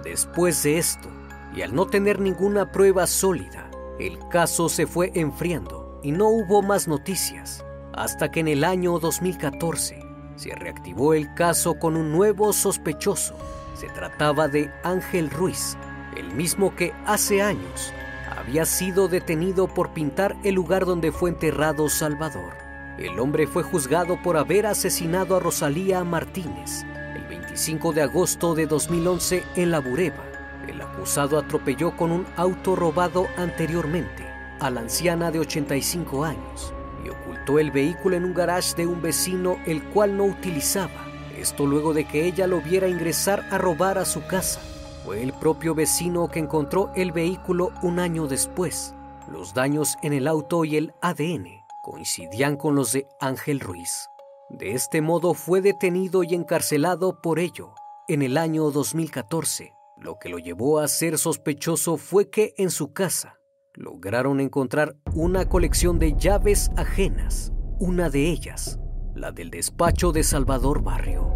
Después 0.05 0.63
de 0.63 0.77
esto, 0.77 1.09
y 1.53 1.63
al 1.63 1.75
no 1.75 1.85
tener 1.85 2.21
ninguna 2.21 2.71
prueba 2.71 3.07
sólida, 3.07 3.69
el 3.99 4.17
caso 4.29 4.69
se 4.69 4.87
fue 4.87 5.11
enfriando 5.15 5.84
y 6.05 6.11
no 6.11 6.27
hubo 6.27 6.61
más 6.61 6.87
noticias, 6.87 7.65
hasta 7.93 8.29
que 8.29 8.41
en 8.41 8.47
el 8.47 8.63
año 8.63 8.99
2014 8.99 9.99
se 10.35 10.53
reactivó 10.53 11.15
el 11.15 11.33
caso 11.33 11.79
con 11.79 11.97
un 11.97 12.11
nuevo 12.11 12.53
sospechoso. 12.53 13.35
Se 13.73 13.87
trataba 13.87 14.47
de 14.47 14.71
Ángel 14.83 15.31
Ruiz, 15.31 15.75
el 16.15 16.31
mismo 16.35 16.75
que 16.75 16.93
hace 17.07 17.41
años 17.41 17.91
había 18.37 18.65
sido 18.65 19.07
detenido 19.07 19.67
por 19.67 19.93
pintar 19.93 20.35
el 20.43 20.53
lugar 20.53 20.85
donde 20.85 21.11
fue 21.11 21.31
enterrado 21.31 21.89
Salvador. 21.89 22.53
El 22.99 23.19
hombre 23.19 23.47
fue 23.47 23.63
juzgado 23.63 24.21
por 24.21 24.37
haber 24.37 24.67
asesinado 24.67 25.35
a 25.35 25.39
Rosalía 25.39 26.03
Martínez 26.03 26.83
el 27.15 27.23
25 27.27 27.93
de 27.93 28.03
agosto 28.03 28.53
de 28.53 28.67
2011 28.67 29.43
en 29.55 29.71
La 29.71 29.79
Bureba. 29.79 30.23
El 30.67 30.79
acusado 30.81 31.39
atropelló 31.39 31.97
con 31.97 32.11
un 32.11 32.27
auto 32.37 32.75
robado 32.75 33.27
anteriormente 33.37 34.24
a 34.59 34.69
la 34.69 34.81
anciana 34.81 35.31
de 35.31 35.39
85 35.39 36.23
años 36.23 36.73
y 37.03 37.09
ocultó 37.09 37.59
el 37.59 37.71
vehículo 37.71 38.15
en 38.15 38.25
un 38.25 38.33
garage 38.33 38.75
de 38.75 38.87
un 38.87 39.01
vecino 39.01 39.57
el 39.65 39.83
cual 39.89 40.17
no 40.17 40.25
utilizaba. 40.25 41.05
Esto 41.37 41.65
luego 41.65 41.93
de 41.93 42.05
que 42.05 42.25
ella 42.25 42.47
lo 42.47 42.61
viera 42.61 42.87
ingresar 42.87 43.45
a 43.51 43.57
robar 43.57 43.97
a 43.97 44.05
su 44.05 44.25
casa. 44.25 44.59
Fue 45.03 45.21
el 45.21 45.33
propio 45.33 45.75
vecino 45.75 46.27
que 46.29 46.39
encontró 46.39 46.91
el 46.95 47.11
vehículo 47.11 47.71
un 47.83 47.99
año 47.99 48.27
después. 48.27 48.95
Los 49.29 49.53
daños 49.53 49.97
en 50.01 50.13
el 50.13 50.27
auto 50.27 50.65
y 50.65 50.77
el 50.77 50.93
ADN 51.01 51.63
coincidían 51.81 52.57
con 52.57 52.75
los 52.75 52.93
de 52.93 53.07
Ángel 53.19 53.59
Ruiz. 53.59 54.09
De 54.49 54.71
este 54.71 55.01
modo 55.01 55.33
fue 55.33 55.61
detenido 55.61 56.23
y 56.23 56.33
encarcelado 56.33 57.21
por 57.21 57.39
ello 57.39 57.73
en 58.07 58.21
el 58.21 58.37
año 58.37 58.71
2014. 58.71 59.73
Lo 59.97 60.17
que 60.17 60.29
lo 60.29 60.39
llevó 60.39 60.79
a 60.79 60.87
ser 60.87 61.17
sospechoso 61.17 61.97
fue 61.97 62.29
que 62.29 62.53
en 62.57 62.69
su 62.69 62.91
casa 62.93 63.34
lograron 63.75 64.39
encontrar 64.39 64.95
una 65.13 65.47
colección 65.47 65.99
de 65.99 66.15
llaves 66.15 66.71
ajenas, 66.77 67.51
una 67.79 68.09
de 68.09 68.29
ellas, 68.29 68.79
la 69.13 69.31
del 69.31 69.49
despacho 69.49 70.11
de 70.11 70.23
Salvador 70.23 70.81
Barrio. 70.81 71.29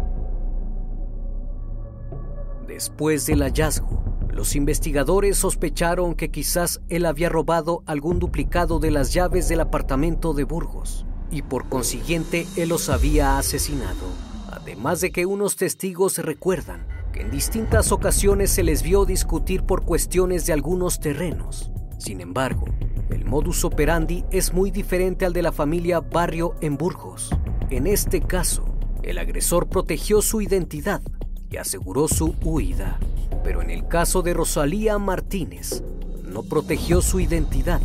Después 2.66 3.26
del 3.26 3.42
hallazgo, 3.42 4.04
los 4.30 4.56
investigadores 4.56 5.36
sospecharon 5.36 6.14
que 6.14 6.30
quizás 6.30 6.80
él 6.88 7.04
había 7.04 7.28
robado 7.28 7.82
algún 7.86 8.18
duplicado 8.18 8.78
de 8.78 8.90
las 8.90 9.12
llaves 9.12 9.48
del 9.48 9.60
apartamento 9.60 10.32
de 10.32 10.44
Burgos 10.44 11.04
y 11.30 11.42
por 11.42 11.68
consiguiente 11.68 12.46
él 12.56 12.70
los 12.70 12.88
había 12.88 13.38
asesinado. 13.38 14.06
Además 14.50 15.00
de 15.00 15.10
que 15.12 15.26
unos 15.26 15.56
testigos 15.56 16.18
recuerdan 16.18 16.86
que 17.12 17.22
en 17.22 17.30
distintas 17.30 17.92
ocasiones 17.92 18.50
se 18.50 18.62
les 18.62 18.82
vio 18.82 19.04
discutir 19.04 19.64
por 19.64 19.84
cuestiones 19.84 20.46
de 20.46 20.52
algunos 20.52 21.00
terrenos. 21.00 21.72
Sin 22.00 22.22
embargo, 22.22 22.64
el 23.10 23.26
modus 23.26 23.62
operandi 23.62 24.24
es 24.30 24.54
muy 24.54 24.70
diferente 24.70 25.26
al 25.26 25.34
de 25.34 25.42
la 25.42 25.52
familia 25.52 26.00
Barrio 26.00 26.54
en 26.62 26.78
Burgos. 26.78 27.28
En 27.68 27.86
este 27.86 28.22
caso, 28.22 28.64
el 29.02 29.18
agresor 29.18 29.68
protegió 29.68 30.22
su 30.22 30.40
identidad 30.40 31.02
y 31.50 31.58
aseguró 31.58 32.08
su 32.08 32.34
huida. 32.42 32.98
Pero 33.44 33.60
en 33.60 33.68
el 33.68 33.86
caso 33.86 34.22
de 34.22 34.32
Rosalía 34.32 34.96
Martínez, 34.98 35.82
no 36.24 36.42
protegió 36.42 37.02
su 37.02 37.20
identidad 37.20 37.82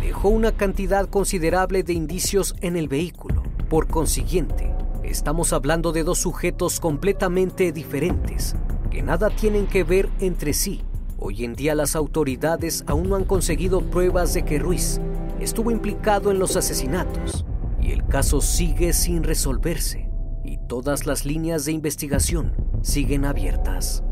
y 0.00 0.06
dejó 0.06 0.28
una 0.28 0.52
cantidad 0.52 1.08
considerable 1.08 1.82
de 1.82 1.94
indicios 1.94 2.54
en 2.60 2.76
el 2.76 2.86
vehículo. 2.86 3.42
Por 3.68 3.88
consiguiente, 3.88 4.72
estamos 5.02 5.52
hablando 5.52 5.90
de 5.90 6.04
dos 6.04 6.20
sujetos 6.20 6.78
completamente 6.78 7.72
diferentes, 7.72 8.54
que 8.88 9.02
nada 9.02 9.30
tienen 9.30 9.66
que 9.66 9.82
ver 9.82 10.08
entre 10.20 10.52
sí. 10.52 10.82
Hoy 11.20 11.44
en 11.44 11.54
día 11.54 11.74
las 11.74 11.96
autoridades 11.96 12.84
aún 12.86 13.08
no 13.08 13.16
han 13.16 13.24
conseguido 13.24 13.80
pruebas 13.80 14.34
de 14.34 14.44
que 14.44 14.60
Ruiz 14.60 15.00
estuvo 15.40 15.72
implicado 15.72 16.30
en 16.30 16.38
los 16.38 16.54
asesinatos. 16.54 17.44
Y 17.82 17.90
el 17.90 18.06
caso 18.06 18.40
sigue 18.40 18.92
sin 18.92 19.24
resolverse. 19.24 20.08
Y 20.44 20.58
todas 20.68 21.06
las 21.06 21.26
líneas 21.26 21.64
de 21.64 21.72
investigación 21.72 22.54
siguen 22.82 23.24
abiertas. 23.24 24.04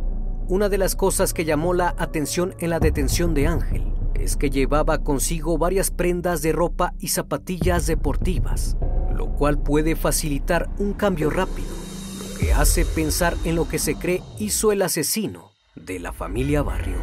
Una 0.48 0.68
de 0.68 0.78
las 0.78 0.96
cosas 0.96 1.32
que 1.32 1.44
llamó 1.44 1.74
la 1.74 1.94
atención 1.96 2.56
en 2.58 2.70
la 2.70 2.80
detención 2.80 3.34
de 3.34 3.46
Ángel 3.46 3.84
es 4.14 4.36
que 4.36 4.50
llevaba 4.50 4.98
consigo 5.04 5.58
varias 5.58 5.92
prendas 5.92 6.42
de 6.42 6.50
ropa 6.50 6.92
y 6.98 7.08
zapatillas 7.08 7.86
deportivas, 7.86 8.76
lo 9.14 9.32
cual 9.32 9.58
puede 9.58 9.94
facilitar 9.94 10.68
un 10.78 10.92
cambio 10.92 11.30
rápido, 11.30 11.68
lo 12.18 12.38
que 12.38 12.52
hace 12.52 12.84
pensar 12.84 13.36
en 13.44 13.54
lo 13.54 13.68
que 13.68 13.78
se 13.78 13.94
cree 13.94 14.22
hizo 14.38 14.72
el 14.72 14.82
asesino 14.82 15.55
de 15.86 16.00
la 16.00 16.12
familia 16.12 16.62
Barrio. 16.62 16.96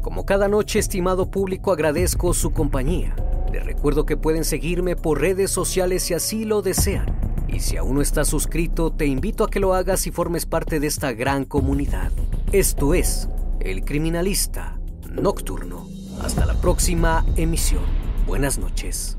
Como 0.00 0.24
cada 0.24 0.46
noche, 0.46 0.78
estimado 0.78 1.30
público, 1.30 1.72
agradezco 1.72 2.32
su 2.34 2.52
compañía. 2.52 3.16
Les 3.52 3.66
recuerdo 3.66 4.06
que 4.06 4.16
pueden 4.16 4.44
seguirme 4.44 4.94
por 4.94 5.20
redes 5.20 5.50
sociales 5.50 6.04
si 6.04 6.14
así 6.14 6.44
lo 6.44 6.62
desean 6.62 7.06
y 7.48 7.60
si 7.60 7.76
aún 7.76 7.96
no 7.96 8.00
estás 8.00 8.28
suscrito, 8.28 8.92
te 8.92 9.06
invito 9.06 9.44
a 9.44 9.50
que 9.50 9.60
lo 9.60 9.74
hagas 9.74 10.06
y 10.06 10.12
formes 10.12 10.46
parte 10.46 10.80
de 10.80 10.86
esta 10.86 11.12
gran 11.12 11.44
comunidad. 11.44 12.12
Esto 12.52 12.94
es 12.94 13.28
El 13.60 13.84
Criminalista 13.84 14.78
Nocturno. 15.10 15.88
Hasta 16.22 16.46
la 16.46 16.54
próxima 16.54 17.24
emisión. 17.36 17.82
Buenas 18.26 18.58
noches. 18.58 19.18